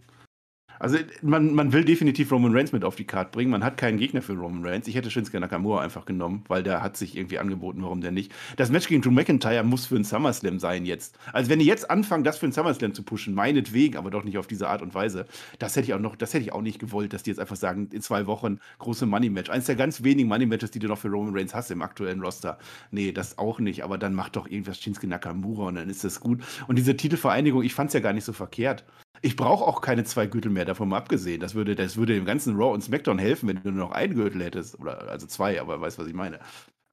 [0.80, 3.50] Also man, man will definitiv Roman Reigns mit auf die Karte bringen.
[3.50, 4.88] Man hat keinen Gegner für Roman Reigns.
[4.88, 8.32] Ich hätte Shinsuke Nakamura einfach genommen, weil der hat sich irgendwie angeboten, warum der nicht.
[8.56, 11.18] Das Match gegen Drew McIntyre muss für einen SummerSlam sein jetzt.
[11.34, 14.38] Also wenn die jetzt anfangen, das für einen SummerSlam zu pushen, meinetwegen, aber doch nicht
[14.38, 15.26] auf diese Art und Weise.
[15.58, 17.56] Das hätte ich auch noch, das hätte ich auch nicht gewollt, dass die jetzt einfach
[17.56, 19.50] sagen, in zwei Wochen große Money-Match.
[19.50, 22.56] Eines der ganz wenigen Money-Matches, die du noch für Roman Reigns hast im aktuellen Roster.
[22.90, 23.84] Nee, das auch nicht.
[23.84, 26.42] Aber dann macht doch irgendwas Shinsuke Nakamura und dann ist das gut.
[26.68, 28.86] Und diese Titelvereinigung, ich fand es ja gar nicht so verkehrt.
[29.22, 31.40] Ich brauche auch keine zwei Gürtel mehr, davon mal abgesehen.
[31.40, 34.14] Das würde, das würde dem ganzen Raw und SmackDown helfen, wenn du nur noch einen
[34.14, 34.78] Gürtel hättest.
[34.78, 36.40] Oder also zwei, aber weißt, was ich meine.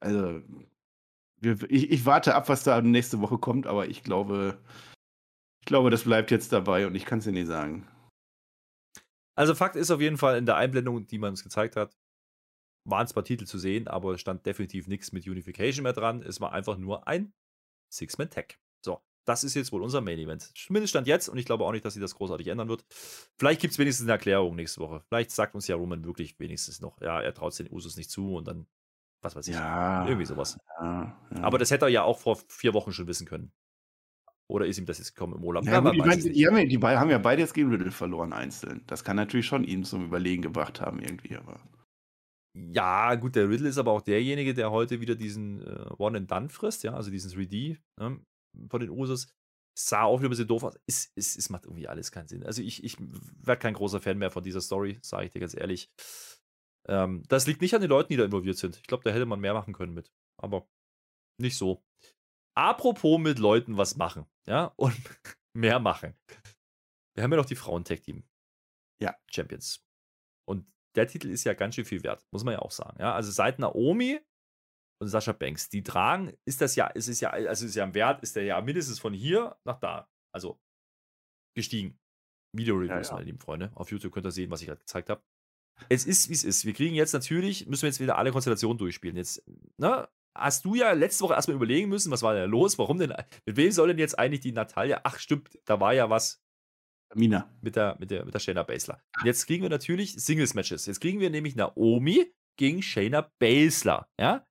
[0.00, 0.42] Also,
[1.42, 4.58] ich, ich warte ab, was da nächste Woche kommt, aber ich glaube,
[5.60, 7.86] ich glaube, das bleibt jetzt dabei und ich kann es dir nicht sagen.
[9.34, 11.96] Also Fakt ist auf jeden Fall, in der Einblendung, die man uns gezeigt hat,
[12.84, 16.22] waren zwar Titel zu sehen, aber es stand definitiv nichts mit Unification mehr dran.
[16.22, 17.32] Es war einfach nur ein
[17.92, 18.58] Six-Man-Tag.
[18.84, 20.50] So, das ist jetzt wohl unser Main Event.
[20.56, 22.84] Zumindest stand jetzt und ich glaube auch nicht, dass sie das großartig ändern wird.
[23.36, 25.02] Vielleicht gibt es wenigstens eine Erklärung nächste Woche.
[25.08, 28.34] Vielleicht sagt uns ja Roman wirklich wenigstens noch, ja, er traut den Usus nicht zu
[28.34, 28.66] und dann,
[29.20, 30.58] was weiß ich, ja, irgendwie sowas.
[30.80, 31.42] Ja, ja.
[31.42, 33.52] Aber das hätte er ja auch vor vier Wochen schon wissen können.
[34.50, 35.66] Oder ist ihm das jetzt gekommen im Urlaub?
[35.66, 38.32] Ja, gut, ich meine, die, haben ja, die haben ja beide jetzt gegen Riddle verloren,
[38.32, 38.82] einzeln.
[38.86, 41.60] Das kann natürlich schon ihn zum Überlegen gebracht haben, irgendwie, aber.
[42.54, 46.30] Ja, gut, der Riddle ist aber auch derjenige, der heute wieder diesen äh, One and
[46.30, 47.76] Done frisst, ja, also diesen 3D.
[47.98, 48.20] Ne?
[48.68, 49.28] Von den Usos.
[49.76, 50.78] Sah auch wieder ein bisschen doof aus.
[50.86, 52.42] Es, es, es macht irgendwie alles keinen Sinn.
[52.44, 55.54] Also ich, ich werde kein großer Fan mehr von dieser Story, sage ich dir ganz
[55.54, 55.90] ehrlich.
[56.88, 58.76] Ähm, das liegt nicht an den Leuten, die da involviert sind.
[58.76, 60.10] Ich glaube, da hätte man mehr machen können mit.
[60.36, 60.68] Aber
[61.40, 61.84] nicht so.
[62.56, 64.96] Apropos mit Leuten was machen, ja, und
[65.54, 66.14] mehr machen.
[67.14, 68.24] Wir haben ja noch die Frauen-Tag-Team.
[69.00, 69.16] Ja.
[69.30, 69.84] Champions.
[70.44, 70.66] Und
[70.96, 72.98] der Titel ist ja ganz schön viel wert, muss man ja auch sagen.
[73.00, 74.20] Ja, also seit Naomi
[75.00, 75.68] und Sascha Banks.
[75.68, 78.44] Die tragen, ist das ja, ist es ja, also ist ja im Wert, ist der
[78.44, 80.08] ja mindestens von hier nach da.
[80.32, 80.60] Also
[81.54, 81.98] gestiegen.
[82.56, 83.12] Video-Reviews, ja, ja.
[83.14, 83.70] meine lieben Freunde.
[83.74, 85.22] Auf YouTube könnt ihr sehen, was ich gerade gezeigt habe.
[85.88, 86.64] Es ist, wie es ist.
[86.64, 89.16] Wir kriegen jetzt natürlich, müssen wir jetzt wieder alle Konstellationen durchspielen.
[89.16, 89.42] Jetzt,
[89.76, 92.78] ne, hast du ja letzte Woche erstmal überlegen müssen, was war denn los?
[92.78, 93.12] Warum denn?
[93.46, 95.00] Mit wem soll denn jetzt eigentlich die Natalia?
[95.04, 96.42] Ach, stimmt, da war ja was.
[97.14, 97.50] Mina.
[97.60, 99.00] Mit der, mit der, mit der Shayna Baszler.
[99.18, 100.86] Und jetzt kriegen wir natürlich Singles-Matches.
[100.86, 104.08] Jetzt kriegen wir nämlich Naomi gegen Shayna Baszler.
[104.18, 104.46] Ja?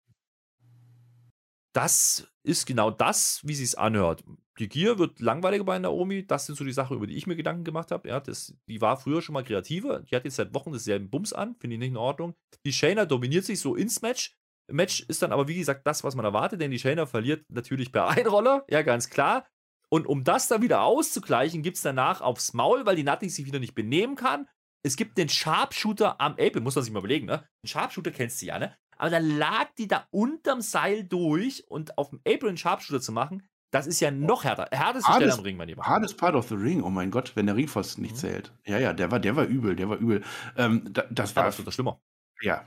[1.77, 4.23] Das ist genau das, wie sie es anhört.
[4.57, 6.25] Die Gier wird langweiliger bei Naomi.
[6.25, 8.09] Das sind so die Sachen, über die ich mir Gedanken gemacht habe.
[8.09, 9.99] Ja, die war früher schon mal kreativer.
[9.99, 11.55] Die hat jetzt seit Wochen dasselben Bums an.
[11.59, 12.33] Finde ich nicht in Ordnung.
[12.65, 14.35] Die Shayna dominiert sich so ins Match.
[14.71, 17.91] Match ist dann aber, wie gesagt, das, was man erwartet, denn die Shayna verliert natürlich
[17.91, 18.65] per Einroller.
[18.69, 19.45] Ja, ganz klar.
[19.89, 23.45] Und um das dann wieder auszugleichen, gibt es danach aufs Maul, weil die Nutting sich
[23.45, 24.47] wieder nicht benehmen kann.
[24.83, 27.47] Es gibt den Sharpshooter am Apple, muss man sich mal überlegen, ne?
[27.63, 28.75] Den Sharpshooter kennst du ja, ne?
[28.97, 33.43] Aber dann lag die da unterm Seil durch und auf dem Apron Sharpshooter zu machen,
[33.69, 34.69] Das ist ja noch härter.
[34.71, 35.83] Härteste Stelle am Ring, mein Lieber.
[35.83, 38.19] Hardest part of the ring, oh mein Gott, wenn der Ringpfosten nicht mhm.
[38.19, 38.53] zählt.
[38.65, 40.23] Ja, ja, der war, der war übel, der war übel.
[40.55, 41.43] Ähm, da, das war.
[41.43, 41.99] Ja, das wird schlimmer.
[42.41, 42.63] Ja.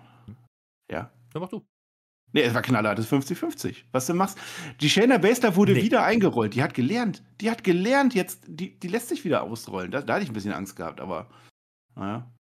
[0.90, 1.10] Ja.
[1.32, 1.66] Dann mach du.
[2.32, 3.84] Nee, es war knallhart, das 50-50.
[3.92, 4.38] Was du machst.
[4.80, 5.82] Die Shayna Baszler wurde nee.
[5.82, 6.54] wieder eingerollt.
[6.54, 7.24] Die hat gelernt.
[7.40, 9.90] Die hat gelernt, jetzt, die, die lässt sich wieder ausrollen.
[9.90, 11.28] Da, da hatte ich ein bisschen Angst gehabt, aber
[11.96, 12.30] naja.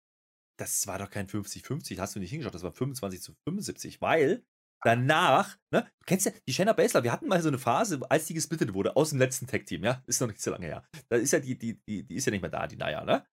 [0.60, 4.44] Das war doch kein 50-50, hast du nicht hingeschaut, das war 25 zu 75, weil
[4.84, 8.34] danach, ne, kennst du die Shayna Baszler, wir hatten mal so eine Phase, als die
[8.34, 10.84] gesplittet wurde aus dem letzten Tag-Team, ja, ist noch nicht so lange her.
[11.08, 13.24] Da ist ja die, die, die, die ist ja nicht mehr da, die Naya, ne?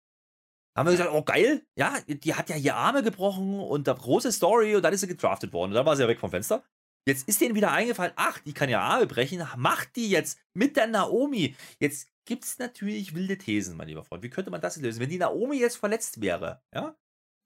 [0.77, 4.31] haben wir gesagt, oh geil, ja, die hat ja hier Arme gebrochen und da große
[4.31, 6.63] Story und dann ist sie gedraftet worden und dann war sie ja weg vom Fenster.
[7.09, 10.77] Jetzt ist denen wieder eingefallen, ach, die kann ja Arme brechen, macht die jetzt mit
[10.77, 11.57] der Naomi.
[11.81, 14.23] Jetzt gibt es natürlich wilde Thesen, mein lieber Freund.
[14.23, 15.01] Wie könnte man das lösen?
[15.01, 16.97] Wenn die Naomi jetzt verletzt wäre, ja,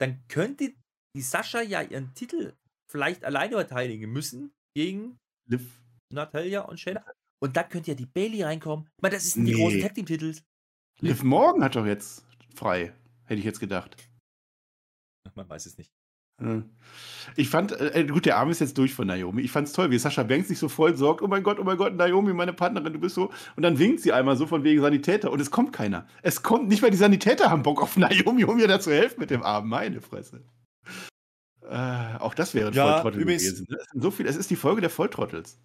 [0.00, 0.72] dann könnte
[1.14, 2.54] die Sascha ja ihren Titel
[2.90, 5.80] vielleicht alleine verteidigen müssen gegen Liv.
[6.12, 7.04] Natalia und Shayna.
[7.42, 8.86] Und dann könnte ja die Bailey reinkommen.
[8.86, 9.52] Ich meine, das ist nee.
[9.52, 10.34] die großen Tag Team Titel.
[11.00, 12.24] Liv Morgan hat doch jetzt
[12.54, 12.94] frei.
[13.24, 13.96] Hätte ich jetzt gedacht.
[15.34, 15.92] Man weiß es nicht.
[17.36, 19.42] Ich fand, äh, gut, der Arm ist jetzt durch von Naomi.
[19.42, 21.22] Ich fand es toll, wie Sascha Banks sich so voll sorgt.
[21.22, 23.30] Oh mein Gott, oh mein Gott, Naomi, meine Partnerin, du bist so.
[23.56, 25.30] Und dann winkt sie einmal so von wegen Sanitäter.
[25.30, 26.06] Und es kommt keiner.
[26.22, 29.20] Es kommt nicht mal die Sanitäter haben Bock auf Naomi, um ihr da zu helfen
[29.20, 29.68] mit dem Arm.
[29.68, 30.44] Meine Fresse.
[31.62, 33.66] Äh, auch das wäre ein ja, Volltrottel übrigens, gewesen.
[33.70, 35.60] Es, so viel, es ist die Folge der Volltrottels.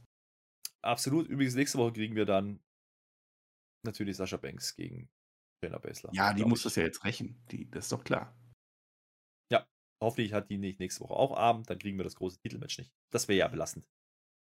[0.82, 1.28] Absolut.
[1.28, 2.60] Übrigens, nächste Woche kriegen wir dann
[3.84, 5.10] natürlich Sascha Banks gegen
[5.64, 6.12] Shayna Baszler.
[6.14, 6.64] Ja, die muss ich.
[6.66, 7.42] das ja jetzt rächen.
[7.50, 8.36] Die, das ist doch klar.
[10.04, 12.92] Hoffentlich hat die nicht nächste Woche auch Abend, dann kriegen wir das große Titelmatch nicht.
[13.12, 13.88] Das wäre ja belastend.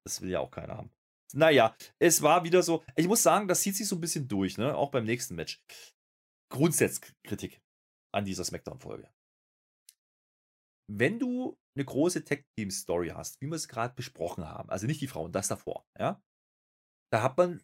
[0.05, 0.91] Das will ja auch keiner haben.
[1.33, 2.83] Naja, es war wieder so.
[2.95, 4.75] Ich muss sagen, das zieht sich so ein bisschen durch, ne?
[4.75, 5.61] Auch beim nächsten Match.
[6.51, 7.61] Grundsatzkritik
[8.13, 9.09] an dieser Smackdown-Folge.
[10.87, 15.07] Wenn du eine große Tech-Team-Story hast, wie wir es gerade besprochen haben, also nicht die
[15.07, 16.21] Frauen, das davor, ja,
[17.11, 17.63] da hat man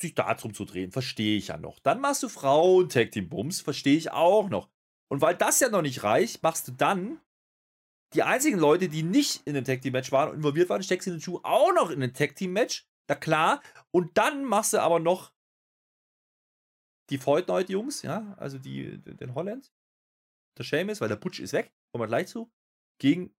[0.00, 1.80] sich darum zu drehen, verstehe ich ja noch.
[1.80, 4.70] Dann machst du Frauen Tag Team Bums, verstehe ich auch noch.
[5.08, 7.20] Und weil das ja noch nicht reicht, machst du dann
[8.14, 11.06] die einzigen Leute, die nicht in einem Tag Team Match waren und involviert waren, steckst
[11.06, 12.86] du den Schuh auch noch in ein Tag Team Match.
[13.08, 13.62] Na klar.
[13.90, 15.32] Und dann machst du aber noch
[17.10, 19.72] die Voidnight Jungs, ja, also die, den Holland,
[20.58, 22.50] der Seamus, weil der Butch ist weg, kommen wir gleich zu,
[23.00, 23.34] gegen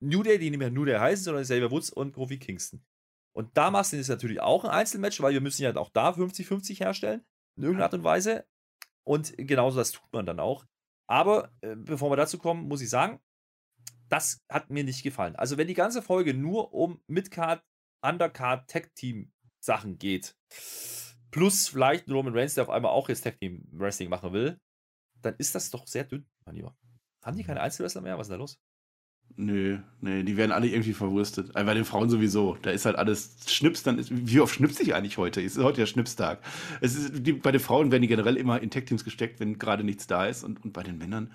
[0.00, 2.82] New Day, die nicht mehr New Day heißen, sondern Xavier Woods und Kofi Kingston.
[3.34, 6.10] Und da machst du jetzt natürlich auch ein Einzelmatch, weil wir müssen ja auch da
[6.10, 7.24] 50-50 herstellen,
[7.56, 8.46] in irgendeiner Art und Weise.
[9.04, 10.66] Und genauso das tut man dann auch.
[11.06, 13.20] Aber äh, bevor wir dazu kommen, muss ich sagen,
[14.08, 15.36] das hat mir nicht gefallen.
[15.36, 17.64] Also wenn die ganze Folge nur um Midcard,
[18.02, 20.36] Undercard, Tag Team Sachen geht,
[21.30, 24.60] plus vielleicht Roman Reigns, der auf einmal auch jetzt Tag Team Wrestling machen will,
[25.22, 26.76] dann ist das doch sehr dünn, mein Lieber.
[27.22, 28.18] Haben die keine Einzelwrestler mehr?
[28.18, 28.60] Was ist da los?
[29.36, 31.56] Nö, nee, die werden alle irgendwie verwurstet.
[31.56, 32.58] Also bei den Frauen sowieso.
[32.62, 35.40] Da ist halt alles Schnips, dann ist, wie oft schnipse ich eigentlich heute?
[35.40, 36.40] Es ist heute der Schnipstag.
[36.80, 39.84] Es ist, die, bei den Frauen werden die generell immer in Tech-Teams gesteckt, wenn gerade
[39.84, 40.44] nichts da ist.
[40.44, 41.32] Und, und bei den Männern,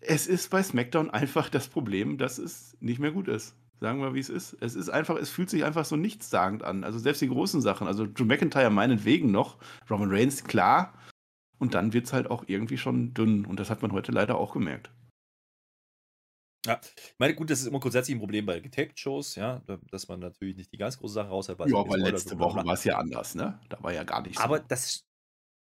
[0.00, 3.56] es ist bei SmackDown einfach das Problem, dass es nicht mehr gut ist.
[3.80, 4.56] Sagen wir, wie es ist.
[4.60, 6.84] Es ist einfach, es fühlt sich einfach so nichtssagend an.
[6.84, 9.58] Also selbst die großen Sachen, also Drew McIntyre meinetwegen noch,
[9.90, 10.94] Roman Reigns, klar.
[11.58, 13.44] Und dann wird es halt auch irgendwie schon dünn.
[13.44, 14.90] Und das hat man heute leider auch gemerkt.
[16.66, 20.20] Ja, ich meine, gut, das ist immer grundsätzlich ein Problem bei Getaped-Shows, ja, dass man
[20.20, 21.58] natürlich nicht die ganz große Sache raushält.
[21.66, 23.60] Ja, aber letzte Woche war es ja anders, ne?
[23.68, 24.40] Da war ja gar nichts.
[24.40, 24.64] Aber so.
[24.68, 25.04] das,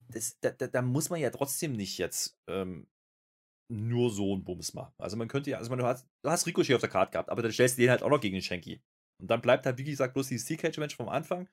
[0.08, 2.88] das da, da, muss man ja trotzdem nicht jetzt ähm,
[3.70, 4.94] nur so einen Bums machen.
[4.98, 7.30] Also man könnte ja, also man, du hast, du hast Ricochet auf der Karte gehabt,
[7.30, 8.82] aber dann stellst du den halt auch noch gegen den Shanky.
[9.20, 11.48] Und dann bleibt halt, wie gesagt, bloß dieses Steel Cage-Match vom Anfang.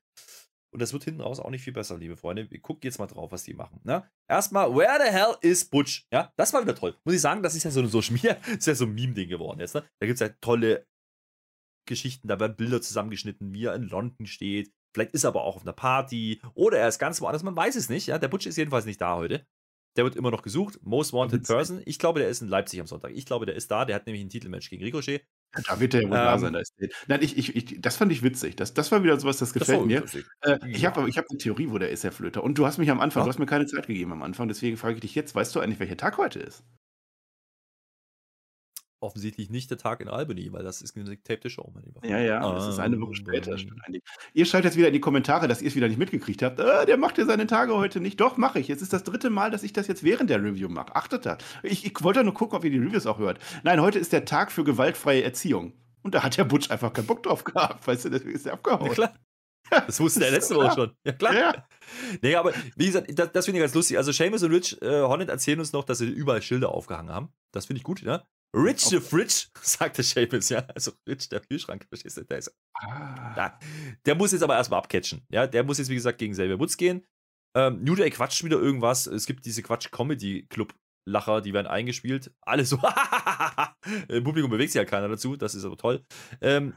[0.75, 2.49] Und das wird hinten raus auch nicht viel besser, liebe Freunde.
[2.59, 3.79] Guckt jetzt mal drauf, was die machen.
[3.85, 4.03] Ne?
[4.27, 6.05] Erstmal, where the hell is Butch?
[6.11, 6.97] Ja, das war wieder toll.
[7.05, 9.29] Muss ich sagen, das ist ja so ein Social Media, ist ja so ein Meme-Ding
[9.29, 9.73] geworden jetzt.
[9.73, 9.85] Ne?
[10.01, 10.85] Da gibt es ja tolle
[11.87, 14.73] Geschichten, da werden Bilder zusammengeschnitten, wie er in London steht.
[14.93, 17.77] Vielleicht ist er aber auch auf einer Party oder er ist ganz woanders, man weiß
[17.77, 18.07] es nicht.
[18.07, 18.17] Ja?
[18.17, 19.47] Der Butch ist jedenfalls nicht da heute.
[19.95, 20.77] Der wird immer noch gesucht.
[20.81, 21.81] Most Wanted Person.
[21.85, 23.13] Ich glaube, der ist in Leipzig am Sonntag.
[23.13, 23.85] Ich glaube, der ist da.
[23.85, 25.25] Der hat nämlich ein Titelmatch gegen Ricochet.
[25.67, 26.57] Da wird der ja wohl ähm, da sein.
[27.07, 28.55] Nein, ich, ich, ich, das fand ich witzig.
[28.55, 30.23] Das, das war wieder sowas, das gefällt das mir.
[30.41, 30.95] Äh, ich ja.
[30.95, 32.43] habe ich hab eine Theorie, wo der ist, Herr Flöter.
[32.43, 33.25] Und du hast mich am Anfang, ja.
[33.25, 34.47] du hast mir keine Zeit gegeben am Anfang.
[34.47, 36.63] Deswegen frage ich dich jetzt, weißt du eigentlich, welcher Tag heute ist?
[39.05, 42.05] Offensichtlich nicht der Tag in Albany, weil das ist eine getapte Show, mein Lieber.
[42.05, 43.55] Ja, ja, das ist eine Woche später.
[43.57, 44.01] Ähm.
[44.33, 46.59] Ihr schreibt jetzt wieder in die Kommentare, dass ihr es wieder nicht mitgekriegt habt.
[46.59, 48.19] Äh, der macht ja seine Tage heute nicht.
[48.19, 48.67] Doch, mache ich.
[48.67, 50.95] Jetzt ist das dritte Mal, dass ich das jetzt während der Review mache.
[50.95, 51.37] Achtet da.
[51.63, 53.39] Ich, ich wollte nur gucken, ob ihr die Reviews auch hört.
[53.63, 55.73] Nein, heute ist der Tag für gewaltfreie Erziehung.
[56.01, 58.53] Und da hat der Butch einfach keinen Bock drauf gehabt, weißt du, deswegen ist er
[58.53, 58.85] abgehauen.
[58.87, 59.13] Ja, klar.
[59.69, 60.91] Das wusste der letzte Woche schon.
[61.03, 61.33] Ja, klar.
[61.33, 61.67] Ja.
[62.21, 63.97] Nee, aber wie gesagt, das, das finde ich ganz lustig.
[63.97, 67.29] Also, Seamus und Rich äh, Holland erzählen uns noch, dass sie überall Schilder aufgehangen haben.
[67.51, 68.23] Das finde ich gut, ja.
[68.55, 70.65] Rich the Fridge, sagte Seamus, ja.
[70.73, 72.23] Also Rich, der Kühlschrank, verstehst du?
[72.23, 73.59] Der, ist, ah.
[74.05, 75.25] der muss jetzt aber erstmal abcatchen.
[75.29, 77.05] Ja, der muss jetzt, wie gesagt, gegen Xavier Woods gehen.
[77.53, 79.07] Ähm, New Day quatscht wieder irgendwas.
[79.07, 82.33] Es gibt diese Quatsch-Comedy-Club-Lacher, die werden eingespielt.
[82.41, 82.77] Alle so,
[84.07, 86.05] im Publikum bewegt sich ja keiner dazu, das ist aber toll.
[86.39, 86.75] Ähm,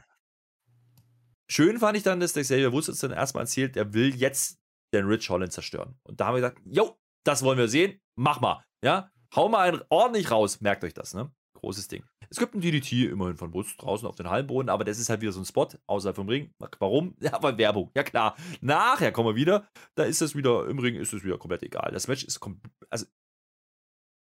[1.49, 4.59] schön fand ich dann, dass der Xavier Woods uns dann erstmal erzählt, er will jetzt
[4.93, 5.97] den Rich Holland zerstören.
[6.03, 8.63] Und da haben wir gesagt, jo, das wollen wir sehen, mach mal.
[8.83, 11.31] Ja, hau mal einen ordentlich raus, merkt euch das, ne?
[11.59, 12.03] Großes Ding.
[12.29, 15.19] Es gibt ein DDT immerhin von Woods draußen auf den Hallenboden, aber das ist halt
[15.19, 16.53] wieder so ein Spot außerhalb vom Ring.
[16.79, 17.15] Warum?
[17.19, 17.91] Ja, weil Werbung.
[17.95, 18.37] Ja klar.
[18.61, 19.67] Nachher kommen wir wieder.
[19.95, 21.91] Da ist es wieder, im Ring ist es wieder komplett egal.
[21.91, 23.05] Das Match ist komplett, also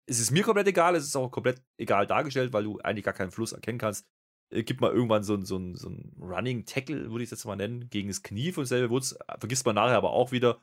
[0.07, 3.15] es ist mir komplett egal, es ist auch komplett egal dargestellt, weil du eigentlich gar
[3.15, 4.09] keinen Fluss erkennen kannst.
[4.53, 7.39] Es gibt mal irgendwann so ein, so ein, so ein Running Tackle, würde ich es
[7.39, 9.17] jetzt mal nennen, gegen das Knie von Selbe Woods.
[9.39, 10.61] Vergisst man nachher aber auch wieder.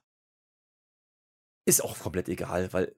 [1.66, 2.96] Ist auch komplett egal, weil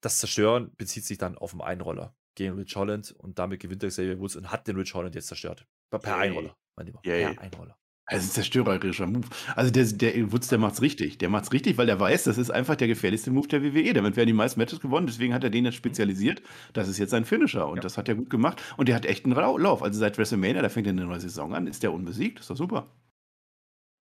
[0.00, 3.90] das Zerstören bezieht sich dann auf den Einroller gegen Rich Holland und damit gewinnt der
[3.90, 5.66] Xavier Woods und hat den Rich Holland jetzt zerstört.
[5.90, 6.18] Per yeah.
[6.18, 7.00] Einroller, mein Lieber.
[7.04, 7.32] Yeah.
[7.32, 7.76] Per Einroller.
[8.08, 9.26] Das ist ein zerstörerischer Move.
[9.56, 11.18] Also der, der Woods, der macht's richtig.
[11.18, 13.94] Der macht's richtig, weil er weiß, das ist einfach der gefährlichste Move der WWE.
[13.94, 15.08] Damit werden die meisten Matches gewonnen.
[15.08, 15.78] Deswegen hat er den jetzt mhm.
[15.78, 16.40] spezialisiert.
[16.72, 17.66] Das ist jetzt sein Finisher.
[17.66, 17.82] Und ja.
[17.82, 18.62] das hat er gut gemacht.
[18.76, 19.82] Und der hat echt einen Lauf.
[19.82, 22.38] Also seit WrestleMania, da fängt er eine neue Saison an, ist der unbesiegt.
[22.38, 22.86] ist doch super.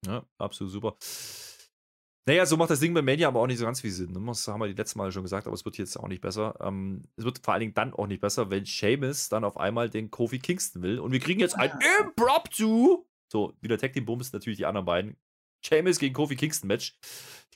[0.05, 0.97] Ja, absolut super.
[2.28, 4.11] Naja, so macht das Ding bei Mania aber auch nicht so ganz viel Sinn.
[4.11, 4.21] Ne?
[4.26, 6.55] Das haben wir die letzten Mal schon gesagt, aber es wird jetzt auch nicht besser.
[6.59, 9.89] Ähm, es wird vor allen Dingen dann auch nicht besser, wenn Seamus dann auf einmal
[9.91, 10.99] den Kofi Kingston will.
[10.99, 13.05] Und wir kriegen jetzt ein Impromptu.
[13.32, 15.17] So, wieder Tag Team Bums, natürlich die anderen beiden.
[15.63, 16.97] Seamus gegen Kofi Kingston Match.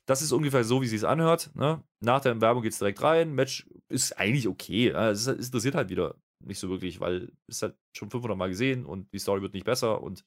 [0.05, 1.49] Das ist ungefähr so, wie sie es anhört.
[1.55, 1.83] Ne?
[1.99, 3.33] Nach der Werbung geht es direkt rein.
[3.33, 4.89] Match ist eigentlich okay.
[4.89, 6.15] Es, ist, es interessiert halt wieder
[6.45, 9.65] nicht so wirklich, weil es halt schon 500 Mal gesehen und die Story wird nicht
[9.65, 10.25] besser und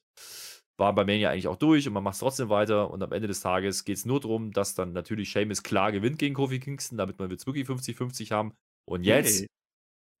[0.77, 2.91] war bei Mania eigentlich auch durch und man macht es trotzdem weiter.
[2.91, 6.19] Und am Ende des Tages geht es nur darum, dass dann natürlich Seamus klar gewinnt
[6.19, 8.53] gegen Kofi Kingston, damit wir es wirklich 50-50 haben.
[8.85, 9.41] Und jetzt.
[9.41, 9.47] Hey.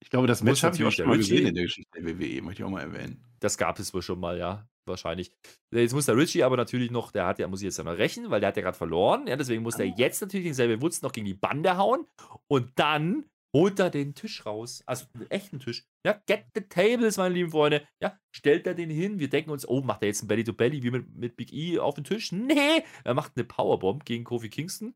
[0.01, 2.41] Ich glaube, das Match habe ich auch schon mal gesehen in der Geschichte der WWE,
[2.41, 3.23] möchte ich auch mal erwähnen.
[3.39, 5.31] Das gab es wohl schon mal, ja, wahrscheinlich.
[5.71, 7.97] Jetzt muss der Richie aber natürlich noch, der hat ja, muss ich jetzt ja noch
[7.97, 9.27] rächen, weil der hat ja gerade verloren.
[9.27, 9.93] Ja, deswegen muss der ah.
[9.95, 12.05] jetzt natürlich denselben Wutz noch gegen die Bande hauen.
[12.47, 13.23] Und dann
[13.53, 15.85] holt er den Tisch raus, also einen echten Tisch.
[16.05, 17.87] Ja, get the tables, meine lieben Freunde.
[18.01, 19.19] Ja, stellt er den hin.
[19.19, 21.53] Wir denken uns, oh, macht er jetzt ein Belly to Belly wie mit, mit Big
[21.53, 22.31] E auf den Tisch?
[22.31, 24.95] Nee, er macht eine Powerbomb gegen Kofi Kingston.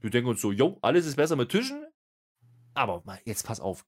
[0.00, 1.86] Wir denken uns so, jo, alles ist besser mit Tischen.
[2.74, 3.86] Aber mal, jetzt pass auf.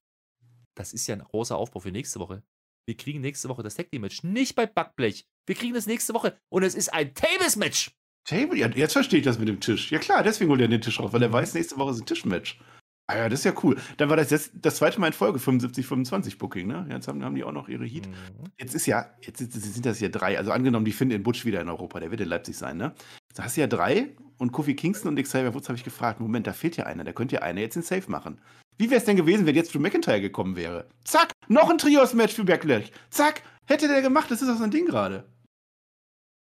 [0.75, 2.43] Das ist ja ein großer Aufbau für nächste Woche.
[2.85, 5.27] Wir kriegen nächste Woche das Tag Team Match, nicht bei Backblech.
[5.45, 7.91] Wir kriegen das nächste Woche und es ist ein Tables Match.
[8.25, 8.57] Table?
[8.57, 9.91] Ja, jetzt verstehe ich das mit dem Tisch.
[9.91, 12.05] Ja klar, deswegen holt er den Tisch raus, weil er weiß, nächste Woche ist ein
[12.05, 12.59] Tischmatch.
[13.07, 13.77] Ah ja, das ist ja cool.
[13.97, 16.87] Dann war das jetzt das zweite Mal in Folge 75, 25 Booking, ne?
[16.89, 18.07] Jetzt haben, haben die auch noch ihre Heat.
[18.07, 18.13] Mhm.
[18.57, 20.37] Jetzt ist ja, jetzt sind das ja drei.
[20.37, 22.93] Also angenommen, die finden den Butch wieder in Europa, der wird in Leipzig sein, ne?
[23.35, 26.19] Da hast du ja drei und Kofi Kingston und Xavier Woods habe ich gefragt.
[26.19, 28.39] Moment, da fehlt ja einer, da könnte ja einer jetzt den Safe machen.
[28.77, 30.87] Wie wäre es denn gewesen, wenn jetzt Drew McIntyre gekommen wäre?
[31.03, 32.91] Zack, noch ein Trios-Match für Backlash.
[33.09, 35.25] Zack, hätte der gemacht, das ist doch so ein Ding gerade.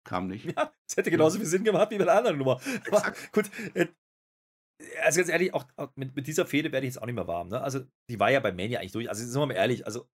[0.04, 0.44] Kam nicht.
[0.56, 2.60] Ja, es hätte genauso viel Sinn gemacht wie bei der anderen Nummer.
[2.90, 3.86] Aber gut, äh,
[5.02, 7.26] also ganz ehrlich, auch, auch mit, mit, dieser Fehde werde ich jetzt auch nicht mehr
[7.26, 7.48] warm.
[7.48, 7.60] Ne?
[7.60, 9.08] Also, die war ja bei Mania eigentlich durch.
[9.08, 10.08] Also, sind wir mal ehrlich, also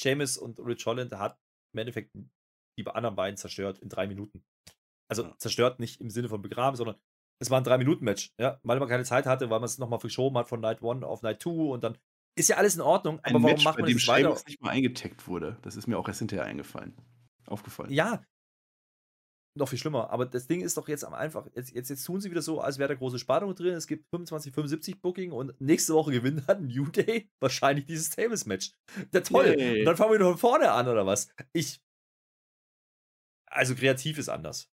[0.00, 1.38] Seamus und Rich Holland hat
[1.74, 2.12] im Endeffekt
[2.78, 4.44] die anderen beiden zerstört in drei Minuten.
[5.08, 6.96] Also zerstört nicht im Sinne von begraben, sondern
[7.38, 8.32] es war ein Drei-Minuten-Match.
[8.38, 8.58] Ja?
[8.62, 11.22] Weil man keine Zeit hatte, weil man es nochmal verschoben hat von Night 1 auf
[11.22, 11.98] Night 2 und dann
[12.38, 13.20] ist ja alles in Ordnung.
[13.20, 14.36] Ein aber warum Match, macht man bei dem das weiter?
[14.46, 15.58] nicht mal eingetaggt wurde.
[15.62, 16.94] Das ist mir auch erst hinterher eingefallen.
[17.46, 17.90] Aufgefallen.
[17.92, 18.22] Ja,
[19.56, 20.10] noch viel schlimmer.
[20.10, 21.46] Aber das Ding ist doch jetzt am einfach.
[21.54, 23.74] Jetzt, jetzt, jetzt tun sie wieder so, als wäre da große Spannung drin.
[23.74, 28.72] Es gibt 25, 75 Booking und nächste Woche gewinnt dann New Day wahrscheinlich dieses Tables-Match.
[29.12, 29.54] Der toll.
[29.58, 29.80] Yay.
[29.80, 31.28] Und dann fangen wir von vorne an, oder was?
[31.52, 31.80] Ich.
[33.50, 34.70] Also kreativ ist anders.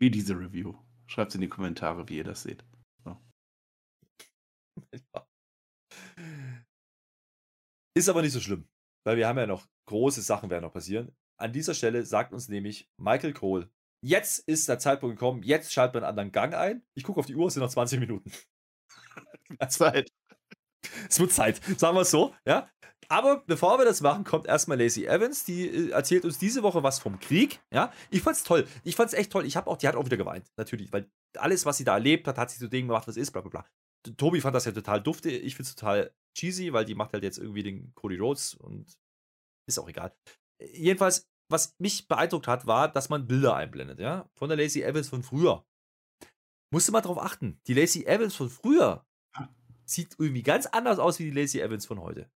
[0.00, 0.74] Wie diese Review.
[1.06, 2.64] Schreibt es in die Kommentare, wie ihr das seht.
[3.04, 3.16] So.
[7.96, 8.68] Ist aber nicht so schlimm,
[9.06, 11.16] weil wir haben ja noch große Sachen werden noch passieren.
[11.40, 13.70] An dieser Stelle sagt uns nämlich Michael Cole,
[14.04, 16.82] Jetzt ist der Zeitpunkt gekommen, jetzt schaltet man einen anderen Gang ein.
[16.94, 18.30] Ich gucke auf die Uhr, es sind noch 20 Minuten.
[19.68, 20.10] Zeit.
[21.08, 22.68] Es wird Zeit, sagen wir es so, ja.
[23.08, 26.82] Aber bevor wir das machen, kommt erstmal Lacey Evans, die äh, erzählt uns diese Woche
[26.82, 27.92] was vom Krieg, ja.
[28.10, 28.66] Ich fand's toll.
[28.84, 29.46] Ich fand's echt toll.
[29.46, 32.26] Ich habe auch, die hat auch wieder geweint, natürlich, weil alles, was sie da erlebt
[32.26, 33.66] hat, hat sie zu dem gemacht, was ist, bla bla bla.
[34.16, 35.30] Tobi fand das ja total dufte.
[35.30, 38.92] Ich find's total cheesy, weil die macht halt jetzt irgendwie den Cody Rhodes und
[39.68, 40.14] ist auch egal.
[40.60, 45.08] Jedenfalls, was mich beeindruckt hat, war, dass man Bilder einblendet, ja, von der Lacey Evans
[45.08, 45.64] von früher.
[46.72, 47.60] Musste mal drauf achten.
[47.66, 49.06] Die Lacey Evans von früher
[49.84, 52.30] sieht irgendwie ganz anders aus wie die Lacey Evans von heute.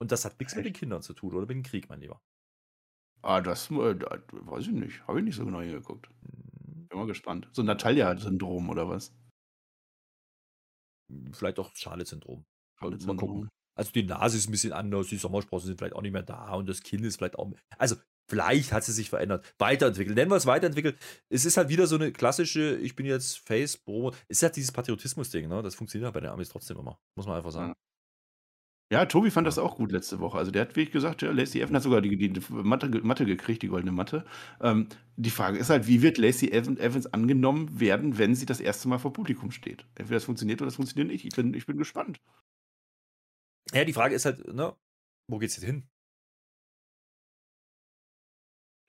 [0.00, 2.20] Und das hat nichts mit den Kindern zu tun oder mit dem Krieg, mein Lieber.
[3.22, 5.06] Ah, das, äh, weiß ich nicht.
[5.06, 6.08] Habe ich nicht so genau hingeguckt.
[6.08, 6.88] Hm.
[6.88, 7.48] Bin mal gespannt.
[7.52, 9.14] So ein Natalia-Syndrom oder was?
[11.32, 12.44] Vielleicht auch Charlotte-Syndrom.
[12.78, 13.48] Charlotte mal gucken.
[13.74, 16.52] Also die Nase ist ein bisschen anders, die Sommersprossen sind vielleicht auch nicht mehr da
[16.54, 17.52] und das Kinn ist vielleicht auch.
[17.78, 17.96] Also
[18.32, 19.44] vielleicht hat sie sich verändert.
[19.58, 20.16] Weiterentwickelt.
[20.16, 20.98] Nennen wir es weiterentwickelt.
[21.28, 24.14] Es ist halt wieder so eine klassische, ich bin jetzt Face, Promo.
[24.28, 25.62] Es ist halt dieses Patriotismus-Ding, ne?
[25.62, 26.98] Das funktioniert halt bei den Amis trotzdem immer.
[27.14, 27.74] Muss man einfach sagen.
[28.90, 30.38] Ja, Tobi fand das auch gut letzte Woche.
[30.38, 33.62] Also der hat wirklich gesagt, ja, Lacey Evans hat sogar die, die Matte, Matte gekriegt,
[33.62, 34.24] die goldene Matte.
[34.62, 38.88] Ähm, die Frage ist halt, wie wird Lacey Evans angenommen werden, wenn sie das erste
[38.88, 39.84] Mal vor Publikum steht?
[39.94, 41.26] Entweder das funktioniert oder das funktioniert nicht.
[41.26, 42.18] Ich bin, ich bin gespannt.
[43.74, 44.74] Ja, die Frage ist halt, ne,
[45.28, 45.86] wo geht's jetzt hin?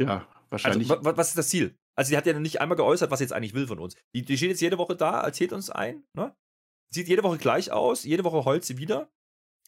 [0.01, 0.89] Ja, wahrscheinlich.
[0.89, 1.77] Also, was ist das Ziel?
[1.95, 3.95] Also, sie hat ja nicht einmal geäußert, was sie jetzt eigentlich will von uns.
[4.15, 6.35] Die, die steht jetzt jede Woche da, erzählt uns ein, ne?
[6.93, 9.11] Sieht jede Woche gleich aus, jede Woche heult sie wieder.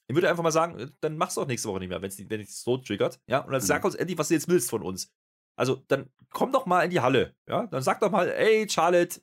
[0.08, 2.18] Ich würde einfach mal sagen, äh, dann machst du auch nächste Woche nicht mehr, wenn's,
[2.18, 3.20] wenn es so triggert.
[3.28, 3.66] Ja, und dann mhm.
[3.66, 5.12] sag uns endlich, was du jetzt willst von uns.
[5.58, 7.36] Also, dann komm doch mal in die Halle.
[7.48, 9.22] Ja, dann sag doch mal, ey, Charlotte,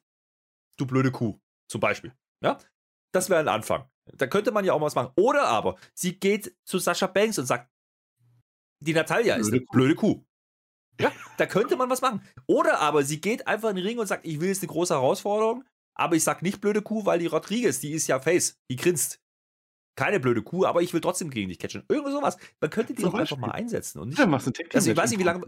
[0.77, 1.39] du blöde Kuh.
[1.69, 2.13] Zum Beispiel.
[2.43, 2.59] Ja,
[3.13, 3.89] das wäre ein Anfang.
[4.05, 5.13] Da könnte man ja auch mal was machen.
[5.17, 7.71] Oder aber, sie geht zu Sascha Banks und sagt,
[8.81, 9.73] die Natalia blöde ist eine Kuh.
[9.73, 10.25] blöde Kuh.
[11.01, 12.22] Ja, da könnte man was machen.
[12.47, 14.95] Oder aber sie geht einfach in den Ring und sagt, ich will jetzt eine große
[14.95, 15.64] Herausforderung,
[15.95, 19.20] aber ich sag nicht blöde Kuh, weil die Rodriguez, die ist ja Face, die grinst.
[19.97, 21.84] Keine blöde Kuh, aber ich will trotzdem gegen dich catchen.
[21.88, 22.38] Irgendwo sowas.
[22.61, 23.99] Man könnte die auch einfach mal einsetzen.
[23.99, 25.47] Und nicht, ja, machst du also ich weiß nicht, wie lange.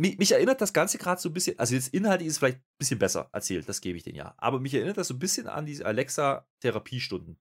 [0.00, 2.58] Mich, mich erinnert das Ganze gerade so ein bisschen, also jetzt inhaltlich ist es vielleicht
[2.58, 4.34] ein bisschen besser erzählt, das gebe ich denen ja.
[4.38, 7.38] Aber mich erinnert das so ein bisschen an diese Alexa-Therapiestunden.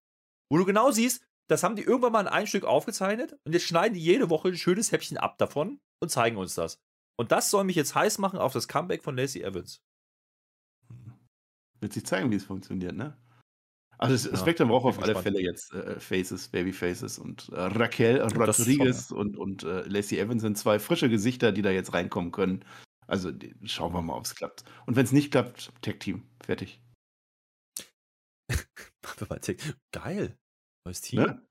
[0.49, 3.65] Wo du genau siehst, das haben die irgendwann mal in ein Stück aufgezeichnet und jetzt
[3.65, 6.79] schneiden die jede Woche ein schönes Häppchen ab davon und zeigen uns das.
[7.17, 9.81] Und das soll mich jetzt heiß machen auf das Comeback von Lacey Evans.
[11.79, 13.17] Wird sich zeigen, wie es funktioniert, ne?
[13.97, 17.59] Also das ja, Spectrum braucht auf alle Fälle jetzt äh, Faces, Baby Faces und äh,
[17.59, 19.15] Raquel Rodriguez ja.
[19.15, 22.65] und, und äh, Lacey Evans sind zwei frische Gesichter, die da jetzt reinkommen können.
[23.05, 24.63] Also die, schauen wir mal, ob es klappt.
[24.87, 26.81] Und wenn es nicht klappt, Tech Team, fertig.
[29.91, 30.35] Geil.
[30.85, 31.21] Neues Team.
[31.21, 31.47] Ne?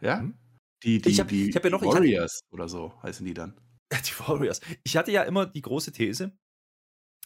[0.00, 0.20] Ja?
[0.20, 0.38] Hm?
[0.84, 3.34] Die, die, ich hab, die, ich hab ja noch, Warriors hatte, oder so heißen die
[3.34, 3.60] dann.
[3.92, 4.60] Die Warriors.
[4.84, 6.36] Ich hatte ja immer die große These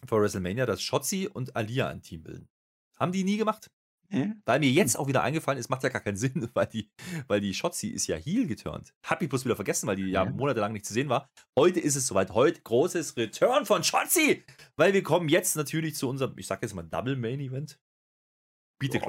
[0.06, 2.48] vor WrestleMania, dass Shotzi und Alia ein Team bilden.
[2.98, 3.70] Haben die nie gemacht?
[4.12, 4.30] Ja.
[4.44, 6.90] Weil mir jetzt auch wieder eingefallen ist, macht ja gar keinen Sinn, weil die,
[7.28, 8.94] weil die Shotzi ist ja heel geturnt.
[9.04, 11.30] Hab ich bloß wieder vergessen, weil die ja, ja monatelang nicht zu sehen war.
[11.58, 12.30] Heute ist es soweit.
[12.30, 14.44] Heute großes Return von Shotzi.
[14.76, 17.80] Weil wir kommen jetzt natürlich zu unserem, ich sag jetzt mal Double Main Event.
[18.78, 19.00] Beat the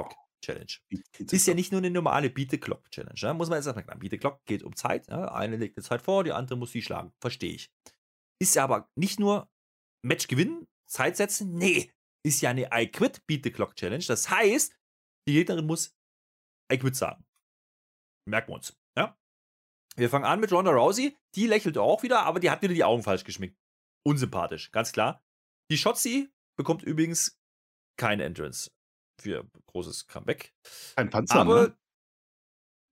[0.43, 0.73] Challenge.
[1.17, 3.19] Ist ja nicht nur eine normale Beat the Clock Challenge.
[3.21, 3.33] Ne?
[3.33, 5.07] Muss man jetzt sagen, Beat the Clock geht um Zeit.
[5.07, 5.31] Ne?
[5.31, 7.13] Eine legt eine Zeit vor, die andere muss sie schlagen.
[7.19, 7.71] Verstehe ich.
[8.41, 9.49] Ist ja aber nicht nur
[10.05, 11.53] Match gewinnen, Zeit setzen.
[11.53, 11.91] Nee,
[12.25, 14.03] ist ja eine I Quit Beat the Clock Challenge.
[14.05, 14.77] Das heißt,
[15.27, 15.95] die Gegnerin muss
[16.71, 17.25] I Quit sagen.
[18.27, 18.77] Merken wir uns.
[18.97, 19.17] Ja?
[19.95, 21.17] Wir fangen an mit Ronda Rousey.
[21.35, 23.57] Die lächelt auch wieder, aber die hat wieder die Augen falsch geschminkt.
[24.05, 25.23] Unsympathisch, ganz klar.
[25.71, 27.39] Die Shotzi bekommt übrigens
[27.97, 28.69] keine Entrance
[29.19, 30.53] für großes Comeback.
[30.95, 31.77] Kein Panzer, aber ne?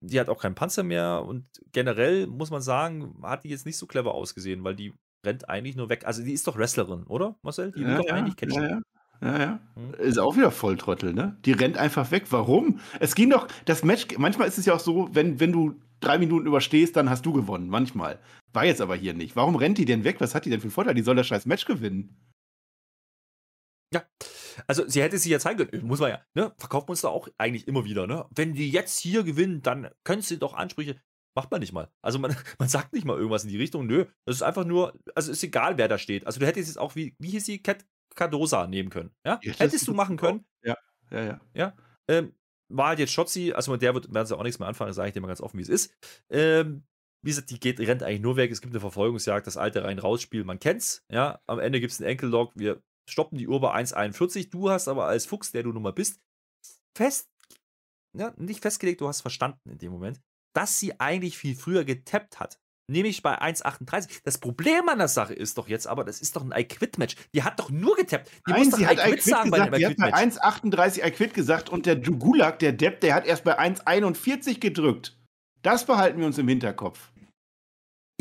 [0.01, 3.77] die hat auch keinen Panzer mehr und generell muss man sagen, hat die jetzt nicht
[3.77, 4.93] so clever ausgesehen, weil die
[5.25, 6.05] rennt eigentlich nur weg.
[6.05, 7.71] Also die ist doch Wrestlerin, oder Marcel?
[7.71, 8.63] Die will ja, doch ja, eigentlich catchen.
[8.63, 8.81] Ja, ja.
[9.21, 9.59] Ja, ja.
[9.75, 9.93] Hm.
[9.99, 11.37] Ist auch wieder Volltrottel, ne?
[11.45, 12.25] Die rennt einfach weg.
[12.31, 12.79] Warum?
[12.99, 16.17] Es ging doch, das Match, manchmal ist es ja auch so, wenn, wenn du drei
[16.17, 17.69] Minuten überstehst, dann hast du gewonnen.
[17.69, 18.19] Manchmal.
[18.51, 19.35] War jetzt aber hier nicht.
[19.35, 20.19] Warum rennt die denn weg?
[20.19, 20.95] Was hat die denn für Vorteil?
[20.95, 22.17] Die soll das scheiß Match gewinnen.
[23.93, 24.03] Ja,
[24.67, 26.53] also sie hätte sich ja zeigen können, muss man ja, ne?
[26.57, 28.25] Verkauft man uns da auch eigentlich immer wieder, ne?
[28.35, 30.95] Wenn die jetzt hier gewinnen, dann können sie doch Ansprüche.
[31.33, 31.89] Macht man nicht mal.
[32.01, 34.05] Also man, man sagt nicht mal irgendwas in die Richtung, nö.
[34.25, 36.25] Das ist einfach nur, also ist egal, wer da steht.
[36.25, 37.85] Also du hättest jetzt auch, wie, wie hieß sie, Cat
[38.15, 39.11] Cardosa nehmen können.
[39.25, 39.39] Ja?
[39.41, 40.45] ja Hättest du machen können.
[40.63, 40.75] Ja,
[41.11, 41.41] ja, ja.
[41.53, 41.75] Ja.
[42.07, 42.33] Ähm,
[42.67, 45.09] war halt jetzt Schotzi, also mit der wird, werden sie auch nichts mehr anfangen, sage
[45.09, 45.93] ich dir mal ganz offen, wie es ist.
[46.29, 46.83] Ähm,
[47.23, 48.51] wie gesagt, die geht, rennt eigentlich nur weg.
[48.51, 51.05] Es gibt eine Verfolgungsjagd, das alte rein-raus-Spiel, man kennt's.
[51.09, 52.51] Ja, am Ende gibt es einen Enkellog.
[52.55, 54.49] Wir stoppen die Uhr bei 1,41.
[54.49, 56.19] Du hast aber als Fuchs, der du nun mal bist,
[56.95, 57.29] fest,
[58.17, 60.21] ja, nicht festgelegt, du hast verstanden in dem Moment,
[60.53, 62.59] dass sie eigentlich viel früher getappt hat.
[62.89, 64.19] Nämlich bei 1,38.
[64.23, 67.15] Das Problem an der Sache ist doch jetzt aber, das ist doch ein I-Quit-Match.
[67.33, 68.29] Die hat doch nur getappt.
[68.47, 71.33] Die Nein, muss sie doch I-Quit sagen gesagt, bei einem Die hat bei 1,38 I-Quit
[71.33, 75.17] gesagt und der Jugulak, der Depp, der hat erst bei 1,41 gedrückt.
[75.61, 77.10] Das behalten wir uns im Hinterkopf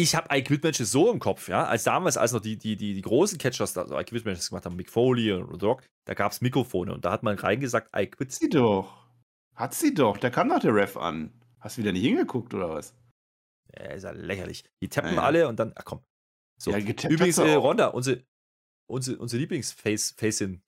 [0.03, 3.03] ich habe I-Quit-Matches so im Kopf, ja, als damals, als noch die, die, die, die
[3.03, 6.93] großen Catchers da so I-Quit-Matches gemacht haben, Mick Foley und Rock, da gab es Mikrofone
[6.93, 8.29] und da hat man reingesagt, I-Quit.
[8.29, 9.07] Hat sie doch.
[9.55, 10.17] Hat sie doch.
[10.19, 11.33] Da kam doch der Ref an.
[11.61, 12.95] Hast du wieder nicht hingeguckt oder was?
[13.79, 14.65] Ja, ist ja lächerlich.
[14.83, 15.23] Die tappen ja, ja.
[15.23, 16.03] alle und dann, ach komm.
[16.59, 16.71] So.
[16.71, 18.25] Ja, Übrigens, äh, Ronda, unsere,
[18.87, 20.63] unsere, unsere Lieblingsfacerin,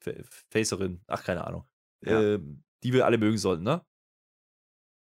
[0.51, 1.67] Facerin, ach, keine Ahnung,
[2.01, 2.39] äh,
[2.83, 3.85] die wir alle mögen sollten, ne?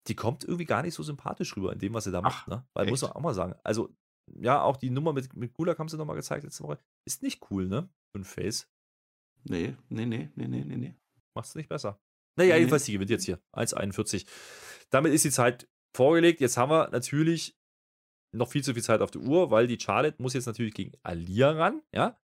[0.08, 2.68] Die kommt irgendwie gar nicht so sympathisch rüber in dem, was sie da macht, ne?
[2.74, 2.92] Weil, echt?
[2.92, 3.56] muss man auch mal sagen.
[3.64, 3.96] Also,
[4.40, 6.80] ja, auch die Nummer mit, mit Gulak haben sie nochmal gezeigt letzte Woche.
[7.06, 7.90] Ist nicht cool, ne?
[8.12, 8.68] Für ein Face.
[9.44, 10.96] Nee, nee, nee, nee, nee, nee, nee.
[11.36, 12.00] Macht's nicht besser.
[12.38, 13.40] Naja, nee, jedenfalls, die gewinnt jetzt hier.
[13.54, 14.26] 1,41.
[14.90, 16.42] Damit ist die Zeit vorgelegt.
[16.42, 17.58] Jetzt haben wir natürlich
[18.36, 20.92] noch viel zu viel Zeit auf der Uhr, weil die Charlotte muss jetzt natürlich gegen
[21.04, 22.20] Alia ran, ja.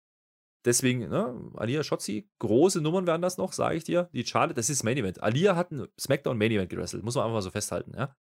[0.66, 4.10] Deswegen, ne, Alia Schotzi, große Nummern werden das noch, sage ich dir.
[4.12, 5.22] Die Charlotte, das ist Main Event.
[5.22, 8.16] Alia hat ein SmackDown Main Event gewrestelt, muss man einfach mal so festhalten, ja.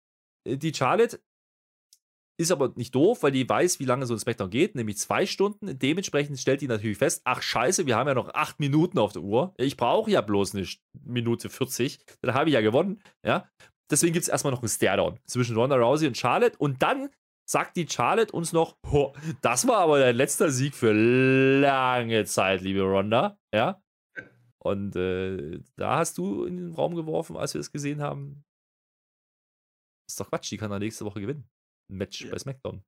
[0.44, 1.20] Äh, die Charlotte
[2.37, 5.24] ist aber nicht doof, weil die weiß, wie lange so ein Smackdown geht, nämlich zwei
[5.26, 5.78] Stunden.
[5.78, 9.22] Dementsprechend stellt die natürlich fest, ach scheiße, wir haben ja noch acht Minuten auf der
[9.22, 9.55] Uhr.
[9.57, 10.66] Ich brauche ja bloß eine
[11.05, 12.01] Minute 40.
[12.22, 13.01] Dann habe ich ja gewonnen.
[13.24, 13.49] Ja?
[13.91, 16.57] Deswegen gibt es erstmal noch einen Stairdown zwischen Ronda Rousey und Charlotte.
[16.59, 17.11] Und dann
[17.49, 18.76] sagt die Charlotte uns noch,
[19.43, 23.39] das war aber dein letzter Sieg für lange Zeit, liebe Ronda.
[23.55, 23.80] Ja?
[24.59, 28.43] Und äh, da hast du in den Raum geworfen, als wir das gesehen haben.
[30.09, 31.49] ist doch Quatsch, die kann er nächste Woche gewinnen
[31.89, 32.30] Match ja.
[32.30, 32.82] bei SmackDown.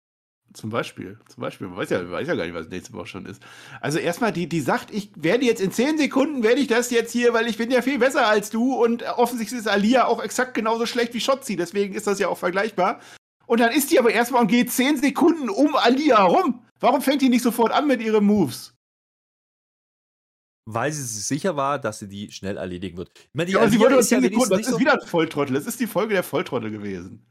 [0.55, 1.67] Zum Beispiel, zum Beispiel.
[1.67, 3.43] Man weiß ja, weiß ja gar nicht, was nächste Woche schon ist.
[3.81, 7.13] Also erstmal, die, die sagt, ich werde jetzt in 10 Sekunden, werde ich das jetzt
[7.13, 10.55] hier, weil ich bin ja viel besser als du und offensichtlich ist Alia auch exakt
[10.55, 13.01] genauso schlecht wie Shotzi, deswegen ist das ja auch vergleichbar.
[13.47, 16.65] Und dann ist die aber erstmal und geht 10 Sekunden um Alia herum.
[16.81, 18.75] Warum fängt die nicht sofort an mit ihren Moves?
[20.69, 23.11] Weil sie sich sicher war, dass sie die schnell erledigen wird.
[23.15, 25.55] Ich meine, die ja, sie wollte uns ja Sekunden, das ist so wieder ein Volltrottel.
[25.55, 27.25] Das ist die Folge der Volltrottel gewesen.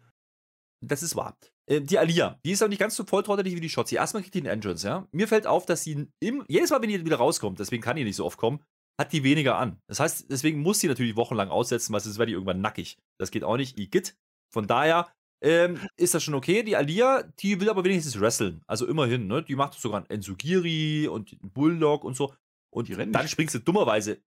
[0.82, 1.38] Das ist wahr.
[1.68, 3.96] Äh, die Alia, die ist auch nicht ganz so volltrottelig wie die Shotzi.
[3.96, 5.08] Erstmal kriegt die einen Entrance, ja.
[5.12, 8.04] Mir fällt auf, dass sie im, jedes Mal, wenn die wieder rauskommt, deswegen kann die
[8.04, 8.64] nicht so oft kommen,
[9.00, 9.80] hat die weniger an.
[9.88, 12.98] Das heißt, deswegen muss sie natürlich wochenlang aussetzen, weil sonst wäre die irgendwann nackig.
[13.20, 13.78] Das geht auch nicht.
[13.78, 14.16] Igitt.
[14.54, 15.12] Von daher
[15.44, 16.64] ähm, ist das schon okay.
[16.64, 18.62] Die Alia, die will aber wenigstens wresteln.
[18.68, 19.44] Also immerhin, ne?
[19.44, 22.34] Die macht sogar einen Enzugiri und einen Bulldog und so.
[22.74, 24.22] Und dann springst du dummerweise,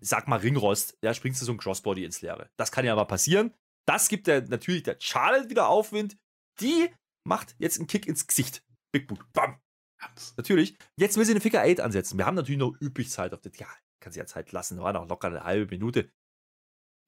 [0.00, 2.50] sag mal Ringrost, ja, springst du so ein Crossbody ins Leere.
[2.56, 3.54] Das kann ja aber passieren.
[3.86, 6.16] Das gibt der natürlich der Charlotte wieder Aufwind.
[6.60, 6.88] Die
[7.24, 8.64] macht jetzt einen Kick ins Gesicht.
[8.92, 9.20] Big Boot.
[9.32, 9.60] Bam.
[10.36, 10.76] Natürlich.
[10.96, 12.18] Jetzt will sie eine Figure 8 ansetzen.
[12.18, 13.52] Wir haben natürlich noch üblich Zeit auf der.
[13.56, 13.68] Ja,
[14.00, 14.80] kann sie ja Zeit lassen.
[14.80, 16.10] War noch locker eine halbe Minute.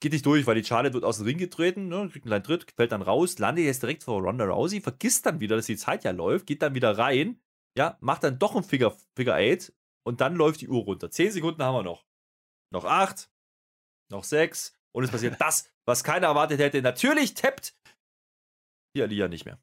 [0.00, 2.44] Geht nicht durch, weil die Charlotte wird aus dem Ring getreten, ne, kriegt einen kleinen
[2.44, 5.76] Tritt, fällt dann raus, landet jetzt direkt vor Ronda Rousey, vergisst dann wieder, dass die
[5.76, 7.40] Zeit ja läuft, geht dann wieder rein,
[7.76, 9.72] ja, macht dann doch ein Figure, Figure 8
[10.04, 11.10] und dann läuft die Uhr runter.
[11.10, 12.04] Zehn Sekunden haben wir noch.
[12.70, 13.30] Noch acht,
[14.10, 16.82] noch sechs und es passiert das, was keiner erwartet hätte.
[16.82, 17.74] Natürlich tappt
[18.94, 19.58] die Alia nicht mehr.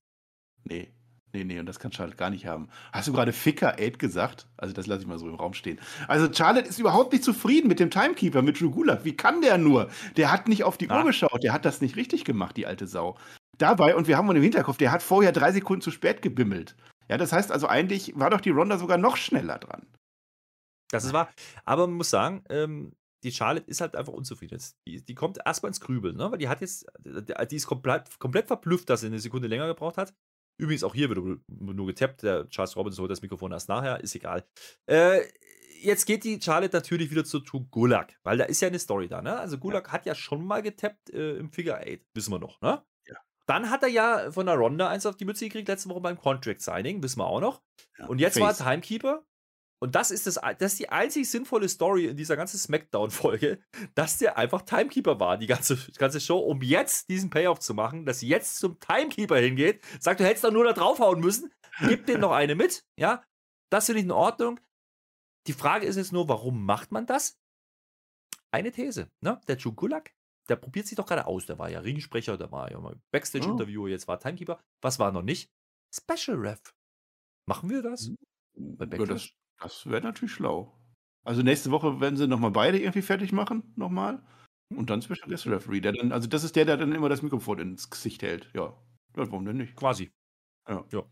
[0.64, 0.94] Nee,
[1.34, 2.70] nee, nee, und das kann Charlotte gar nicht haben.
[2.92, 4.48] Hast du gerade Ficker 8 gesagt?
[4.58, 5.80] Also, das lasse ich mal so im Raum stehen.
[6.08, 9.06] Also, Charlotte ist überhaupt nicht zufrieden mit dem Timekeeper, mit Drew Gulak.
[9.06, 9.90] Wie kann der nur?
[10.18, 11.00] Der hat nicht auf die ah.
[11.00, 13.18] Uhr geschaut, der hat das nicht richtig gemacht, die alte Sau.
[13.58, 16.76] Dabei, und wir haben uns im Hinterkopf, der hat vorher drei Sekunden zu spät gebimmelt.
[17.10, 19.86] Ja, das heißt also, eigentlich war doch die Ronda sogar noch schneller dran.
[20.90, 21.30] Das ist wahr.
[21.64, 22.94] Aber man muss sagen, ähm,
[23.24, 24.62] die Charlotte ist halt einfach unzufrieden.
[24.88, 26.32] Die, die kommt erstmal ins Grübeln, ne?
[26.32, 29.98] weil die hat jetzt, die ist komplett, komplett verblüfft, dass sie eine Sekunde länger gebraucht
[29.98, 30.14] hat.
[30.58, 32.24] Übrigens auch hier wird nur getappt.
[32.24, 34.46] Der Charles Robinson holt das Mikrofon erst nachher, ist egal.
[34.86, 35.22] Äh,
[35.82, 39.08] jetzt geht die Charlotte natürlich wieder zu True Gulag, weil da ist ja eine Story
[39.08, 39.22] da.
[39.22, 39.38] Ne?
[39.38, 39.94] Also Gulag ja.
[39.94, 42.62] hat ja schon mal getappt äh, im Figure 8, wissen wir noch.
[42.62, 42.84] Ne?
[43.08, 43.16] Ja.
[43.48, 46.18] Dann hat er ja von der Ronda eins auf die Mütze gekriegt, letzte Woche beim
[46.18, 47.64] Contract Signing, wissen wir auch noch.
[47.98, 48.60] Ja, Und jetzt Face.
[48.60, 49.26] war Timekeeper
[49.84, 53.64] und das ist, das, das ist die einzig sinnvolle Story in dieser ganzen Smackdown-Folge,
[53.96, 58.06] dass der einfach Timekeeper war, die ganze, ganze Show, um jetzt diesen Payoff zu machen,
[58.06, 61.52] dass sie jetzt zum Timekeeper hingeht, sagt, du hättest doch nur da draufhauen müssen,
[61.88, 63.24] gib dem noch eine mit, ja,
[63.72, 64.60] das finde ich in Ordnung.
[65.48, 67.40] Die Frage ist jetzt nur, warum macht man das?
[68.52, 69.42] Eine These, ne?
[69.48, 70.14] Der Jugulak,
[70.48, 73.90] der probiert sich doch gerade aus, der war ja Ringsprecher, der war ja mal Backstage-Interviewer,
[73.90, 74.62] jetzt war Timekeeper.
[74.82, 75.50] Was war noch nicht?
[75.92, 76.60] Special Ref.
[77.48, 78.08] Machen wir das?
[78.08, 78.78] Hm.
[78.78, 79.36] Bei Backlash?
[79.62, 80.78] Das wäre natürlich schlau.
[81.24, 84.24] Also nächste Woche werden sie nochmal beide irgendwie fertig machen, nochmal.
[84.76, 85.82] Und dann Special Guest Referee.
[85.82, 88.50] Der dann, also das ist der, der dann immer das Mikrofon ins Gesicht hält.
[88.54, 88.76] Ja.
[89.14, 89.76] Warum denn nicht?
[89.76, 90.12] Quasi.
[90.68, 90.86] Ja.
[90.92, 91.04] ja.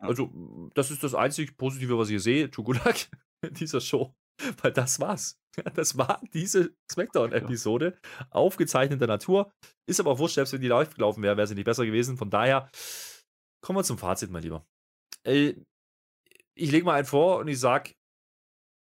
[0.00, 3.08] Also, das ist das einzig Positive, was ich sehe, Chugulak,
[3.46, 4.14] in dieser Show.
[4.62, 5.40] Weil das war's.
[5.74, 7.98] Das war diese Smackdown-Episode.
[8.30, 9.50] Aufgezeichneter Natur.
[9.88, 12.16] Ist aber auch wurscht, selbst wenn die live gelaufen wäre, wäre sie nicht besser gewesen.
[12.16, 12.70] Von daher
[13.60, 14.64] kommen wir zum Fazit, mein Lieber.
[15.24, 15.54] Äh,
[16.58, 17.94] ich lege mal einen vor und ich sage,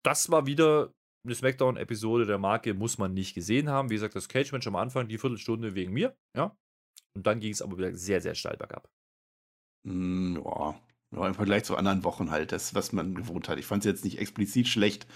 [0.05, 0.93] das war wieder
[1.25, 3.91] eine Smackdown-Episode der Marke, muss man nicht gesehen haben.
[3.91, 6.57] Wie gesagt, das Cage-Match am Anfang, die Viertelstunde wegen mir, ja.
[7.17, 8.89] Und dann ging es aber wieder sehr, sehr steil bergab.
[9.85, 11.27] Mm, ja.
[11.27, 13.59] im Vergleich zu anderen Wochen halt, das, was man gewohnt hat.
[13.59, 15.07] Ich fand es jetzt nicht explizit schlecht.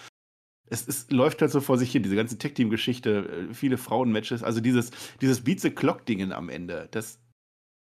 [0.70, 4.60] Es, es, läuft halt so vor sich hin, diese ganze Tech-Team-Geschichte, äh, viele Frauen-Matches, also
[4.60, 4.90] dieses,
[5.20, 7.20] dieses Beat-the-Clock-Dingen am Ende, das,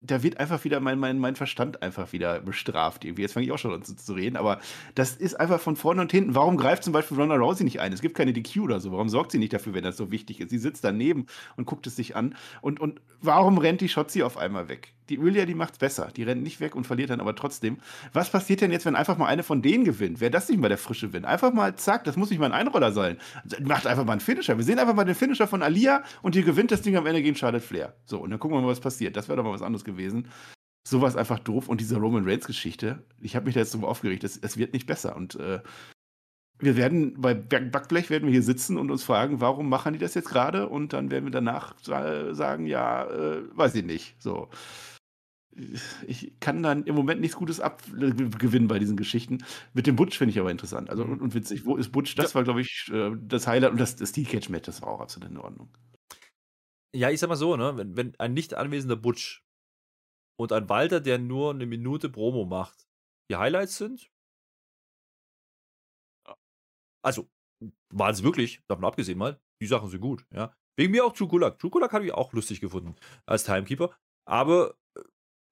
[0.03, 3.05] da wird einfach wieder mein, mein, mein Verstand einfach wieder bestraft.
[3.05, 3.22] Irgendwie.
[3.22, 4.61] Jetzt fange ich auch schon an zu, zu, reden, aber
[4.94, 6.34] das ist einfach von vorne und hinten.
[6.34, 7.92] Warum greift zum Beispiel Ronda Rousey nicht ein?
[7.92, 8.90] Es gibt keine DQ oder so.
[8.92, 10.50] Warum sorgt sie nicht dafür, wenn das so wichtig ist?
[10.50, 11.26] Sie sitzt daneben
[11.57, 12.34] und guckt es sich an.
[12.61, 14.92] Und, und warum rennt die Shotzi auf einmal weg?
[15.09, 16.11] Die Julia, die macht's besser.
[16.16, 17.78] Die rennt nicht weg und verliert dann aber trotzdem.
[18.12, 20.20] Was passiert denn jetzt, wenn einfach mal eine von denen gewinnt?
[20.20, 21.24] Wäre das nicht mal der frische Win?
[21.24, 23.18] Einfach mal, zack, das muss nicht mal ein Einroller sein.
[23.62, 24.57] Macht einfach mal einen Finisher.
[24.57, 27.22] Wir sehen einfach mal den Finisher von Alia und die gewinnt das Ding am Ende
[27.22, 27.96] gegen Charlotte Flair.
[28.05, 29.16] So, und dann gucken wir mal, was passiert.
[29.16, 30.28] Das wäre doch mal was anderes gewesen.
[30.86, 31.68] Sowas einfach doof.
[31.68, 35.16] Und diese Roman Reigns-Geschichte, ich habe mich da jetzt so aufgeregt, es wird nicht besser.
[35.16, 35.61] Und äh,
[36.62, 40.14] wir werden bei Backblech werden wir hier sitzen und uns fragen, warum machen die das
[40.14, 40.68] jetzt gerade?
[40.68, 44.14] Und dann werden wir danach sagen, ja, äh, weiß ich nicht.
[44.22, 44.48] So.
[46.07, 49.44] Ich kann dann im Moment nichts Gutes abgewinnen bei diesen Geschichten.
[49.74, 50.88] Mit dem Butch finde ich aber interessant.
[50.88, 51.66] Also und, und, witzig.
[51.66, 52.14] Wo ist Butch?
[52.14, 54.88] Das war, glaube ich, äh, das Highlight und das, das Steel Cage Match, das war
[54.88, 55.70] auch absolut in Ordnung.
[56.94, 59.44] Ja, ich sag mal so, ne, wenn, wenn ein nicht anwesender Butch
[60.38, 62.86] und ein Walter, der nur eine Minute Promo macht,
[63.30, 64.11] die Highlights sind,
[67.05, 67.28] also,
[67.90, 70.55] waren es wirklich, davon abgesehen mal, die Sachen sind gut, ja.
[70.76, 71.12] Wegen mir auch.
[71.12, 72.96] True Gulag habe ich auch lustig gefunden
[73.26, 73.94] als Timekeeper.
[74.24, 74.74] Aber,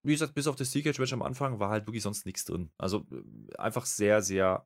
[0.03, 2.71] wie gesagt, bis auf das Steel Match am Anfang war halt wirklich sonst nichts drin.
[2.77, 4.65] Also äh, einfach sehr, sehr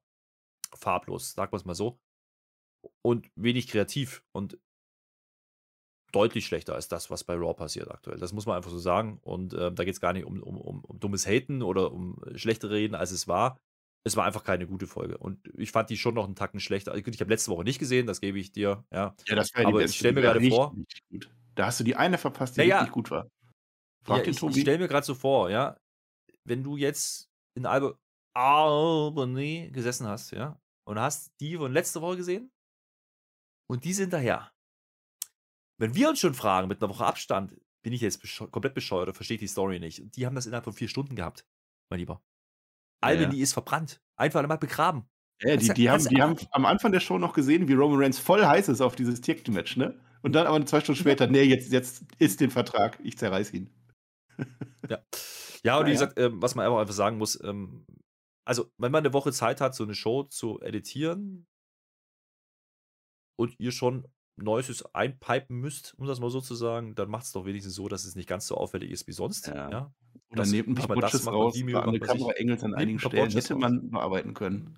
[0.76, 2.00] farblos, sagen wir es mal so.
[3.02, 4.60] Und wenig kreativ und
[6.12, 8.18] deutlich schlechter als das, was bei Raw passiert aktuell.
[8.18, 9.20] Das muss man einfach so sagen.
[9.22, 12.22] Und äh, da geht es gar nicht um, um, um, um dummes Haten oder um
[12.36, 13.60] schlechte Reden, als es war
[14.06, 15.18] es war einfach keine gute Folge.
[15.18, 16.96] Und ich fand die schon noch einen Tacken schlechter.
[16.96, 18.86] Ich habe letzte Woche nicht gesehen, das gebe ich dir.
[18.92, 20.76] Ja, ja das war Aber ich stelle mir gerade vor.
[21.56, 23.28] Da hast du die eine verpasst, die naja, richtig gut war.
[24.06, 24.56] Frag ja, den ich, Tobi.
[24.56, 25.80] Ich stelle mir gerade so vor, ja,
[26.44, 27.98] wenn du jetzt in Alba
[28.36, 32.52] Albany gesessen hast, ja, und hast die von letzter Woche gesehen
[33.68, 34.52] und die sind daher.
[35.78, 39.10] Wenn wir uns schon fragen, mit einer Woche Abstand, bin ich jetzt bescheu komplett bescheuert
[39.10, 40.02] oder verstehe die Story nicht.
[40.02, 41.46] Und die haben das innerhalb von vier Stunden gehabt,
[41.90, 42.22] mein Lieber.
[43.02, 43.44] Albany ja.
[43.44, 44.02] ist verbrannt.
[44.16, 45.08] Einfach einmal begraben.
[45.42, 48.20] Ja, die, die, haben, die haben am Anfang der Show noch gesehen, wie Roman Reigns
[48.20, 50.00] voll heiß ist auf dieses Tag-Match, ne?
[50.22, 53.70] Und dann aber zwei Stunden später, nee, jetzt, jetzt ist den Vertrag, ich zerreiß ihn.
[54.90, 55.00] ja.
[55.64, 57.86] Ja, und wie gesagt, ähm, was man einfach sagen muss, ähm,
[58.46, 61.48] also, wenn man eine Woche Zeit hat, so eine Show zu editieren
[63.40, 64.08] und ihr schon
[64.38, 67.88] Neues einpipen müsst, um das mal so zu sagen, dann macht es doch wenigstens so,
[67.88, 69.48] dass es nicht ganz so auffällig ist wie sonst.
[69.48, 69.72] Ja.
[69.72, 69.94] ja?
[70.30, 73.56] Oder nehmt ein paar Butches raus, die mir eine Kamera Engels an einigen Stellen hätte
[73.56, 74.78] man bearbeiten können.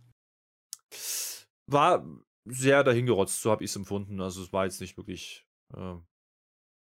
[1.66, 2.08] War
[2.46, 4.22] sehr dahingerotzt, so habe ich es empfunden.
[4.22, 5.96] Also es war jetzt nicht wirklich, äh,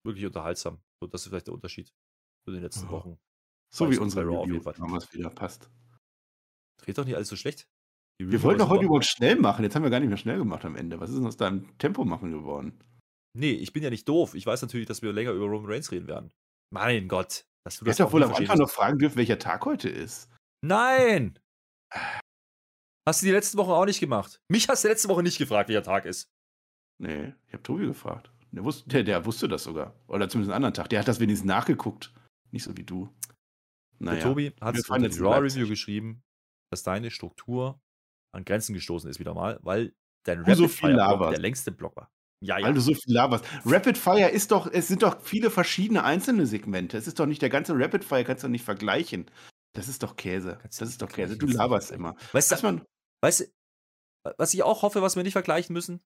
[0.04, 0.82] wirklich unterhaltsam.
[1.00, 1.94] So, das ist vielleicht der Unterschied
[2.46, 2.90] zu den letzten.
[2.90, 3.18] Wochen.
[3.74, 4.76] So wie unsere Raw Fall.
[4.78, 5.70] Haben wieder passt.
[6.78, 7.68] Dreht doch nicht alles so schlecht.
[8.20, 9.64] Wir wollten doch heute überhaupt schnell machen.
[9.64, 11.00] Jetzt haben wir gar nicht mehr schnell gemacht am Ende.
[11.00, 12.80] Was ist denn aus deinem Tempo machen geworden?
[13.36, 14.36] Nee, ich bin ja nicht doof.
[14.36, 16.32] Ich weiß natürlich, dass wir länger über Roman Reigns reden werden.
[16.72, 17.46] Mein Gott.
[17.66, 20.30] Dass du das doch wohl am Anfang noch fragen dürfen, welcher Tag heute ist.
[20.62, 21.40] Nein!
[23.08, 24.40] Hast du die letzte Woche auch nicht gemacht?
[24.50, 26.30] Mich hast du letzte Woche nicht gefragt, welcher Tag ist.
[27.00, 28.32] Nee, ich habe Tobi gefragt.
[28.52, 29.96] Der wusste, der, der wusste das sogar.
[30.08, 30.90] Oder zumindest einen anderen Tag.
[30.90, 32.14] Der hat das wenigstens nachgeguckt.
[32.54, 33.10] Nicht so wie du.
[33.98, 34.20] Naja.
[34.20, 36.24] Der Tobi hat es in der Raw Review geschrieben,
[36.72, 37.82] dass deine Struktur
[38.32, 42.12] an Grenzen gestoßen ist wieder mal, weil dein Rapid so Fire der längste Block war.
[42.42, 42.68] Ja, ja.
[42.68, 43.46] Weil du so viel laberst.
[43.66, 46.98] Rapid Fire ist doch, es sind doch viele verschiedene einzelne Segmente.
[46.98, 49.32] Es ist doch nicht der ganze Rapid Fire, kannst du nicht vergleichen.
[49.74, 50.60] Das ist doch Käse.
[50.64, 51.38] Das ist doch Käse.
[51.38, 52.16] Du laberst immer.
[52.34, 52.86] Weißt du, man,
[53.22, 56.02] weißt du, was ich auch hoffe, was wir nicht vergleichen müssen?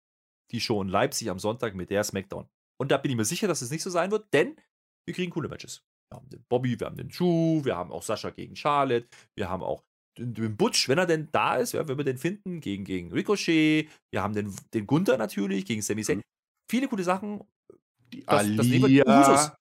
[0.51, 2.47] Die Show in Leipzig am Sonntag mit der SmackDown.
[2.79, 4.55] Und da bin ich mir sicher, dass es nicht so sein wird, denn
[5.05, 5.83] wir kriegen coole Matches.
[6.09, 9.49] Wir haben den Bobby, wir haben den Drew, wir haben auch Sascha gegen Charlotte, wir
[9.49, 9.83] haben auch
[10.17, 13.87] den Butch, wenn er denn da ist, ja, wenn wir den finden, gegen, gegen Ricochet.
[14.11, 16.19] Wir haben den, den Gunther natürlich gegen Sami Zayn.
[16.19, 16.23] Mhm.
[16.69, 17.43] Viele gute Sachen.
[18.13, 18.57] Die das, Alia.
[18.57, 19.51] Das die Usos.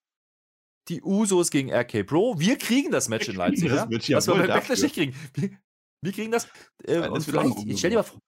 [0.89, 2.39] Die Usos gegen RK Pro.
[2.39, 3.69] Wir kriegen das Match in Leipzig.
[3.69, 4.17] Das ja?
[4.17, 5.15] Was wir bei Backlash nicht kriegen.
[5.33, 5.51] Wir,
[6.01, 6.47] wir kriegen das.
[6.83, 8.19] Äh, ja, das stell, dir mal vor,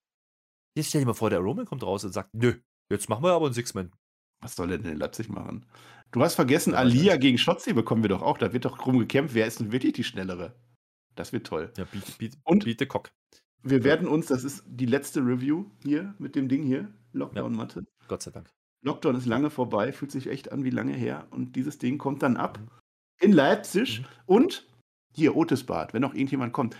[0.75, 2.59] jetzt stell dir mal vor, der Roman kommt raus und sagt, nö,
[2.91, 3.91] jetzt machen wir aber einen Six-Man.
[4.41, 5.65] Was soll er denn in Leipzig machen?
[6.11, 8.37] Du hast vergessen, ja, Alia gegen Schotzi bekommen wir doch auch.
[8.37, 10.55] Da wird doch drum gekämpft, wer ist denn wirklich die schnellere?
[11.15, 11.71] Das wird toll.
[11.77, 13.11] Ja, biete, biete, und biete Cock.
[13.61, 17.81] Wir werden uns, das ist die letzte Review hier mit dem Ding hier, Lockdown-Matte.
[17.81, 18.49] Ja, Gott sei Dank.
[18.81, 21.27] Lockdown ist lange vorbei, fühlt sich echt an wie lange her.
[21.31, 22.67] Und dieses Ding kommt dann ab mhm.
[23.19, 24.01] in Leipzig.
[24.01, 24.05] Mhm.
[24.25, 24.67] Und
[25.13, 26.77] hier, Otisbad, wenn noch irgendjemand kommt.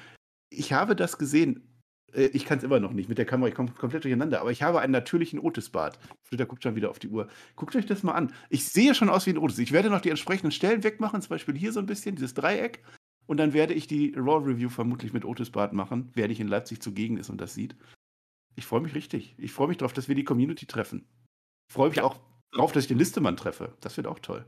[0.50, 1.69] Ich habe das gesehen.
[2.14, 4.52] Äh, ich kann es immer noch nicht mit der Kamera, ich komme komplett durcheinander, aber
[4.52, 6.00] ich habe einen natürlichen Otisbad.
[6.24, 7.28] Flitter guckt schon wieder auf die Uhr.
[7.56, 8.34] Guckt euch das mal an.
[8.50, 9.60] Ich sehe schon aus wie ein Otis.
[9.60, 12.84] Ich werde noch die entsprechenden Stellen wegmachen, zum Beispiel hier so ein bisschen, dieses Dreieck.
[13.28, 16.48] Und dann werde ich die Raw Review vermutlich mit Otis Bart machen, wer ich in
[16.48, 17.76] Leipzig zugegen ist und das sieht.
[18.56, 19.36] Ich freue mich richtig.
[19.38, 21.08] Ich freue mich darauf, dass wir die Community treffen.
[21.70, 22.20] Ich freue mich auch
[22.52, 23.78] darauf, dass ich den Listemann treffe.
[23.82, 24.46] Das wird auch toll.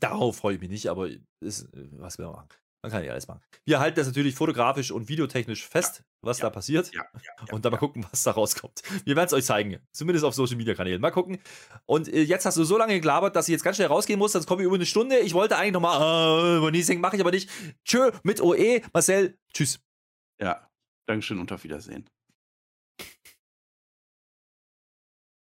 [0.00, 1.08] Darauf freue ich mich nicht, aber
[1.40, 2.48] ist, was wir machen.
[2.84, 3.40] Man kann ja alles machen.
[3.64, 6.92] Wir halten das natürlich fotografisch und videotechnisch fest, ja, was ja, da passiert.
[6.92, 7.02] Ja,
[7.50, 8.82] und dann mal gucken, was da rauskommt.
[9.06, 9.78] Wir werden es euch zeigen.
[9.90, 11.00] Zumindest auf Social Media Kanälen.
[11.00, 11.38] Mal gucken.
[11.86, 14.32] Und äh, jetzt hast du so lange gelabert, dass ich jetzt ganz schnell rausgehen muss.
[14.32, 15.18] Sonst komme ich über eine Stunde.
[15.20, 17.48] Ich wollte eigentlich nochmal, äh, Monising mache ich aber nicht.
[17.86, 18.82] Tschö mit OE.
[18.92, 19.80] Marcel, tschüss.
[20.38, 20.68] Ja,
[21.06, 22.06] Dankeschön und auf Wiedersehen.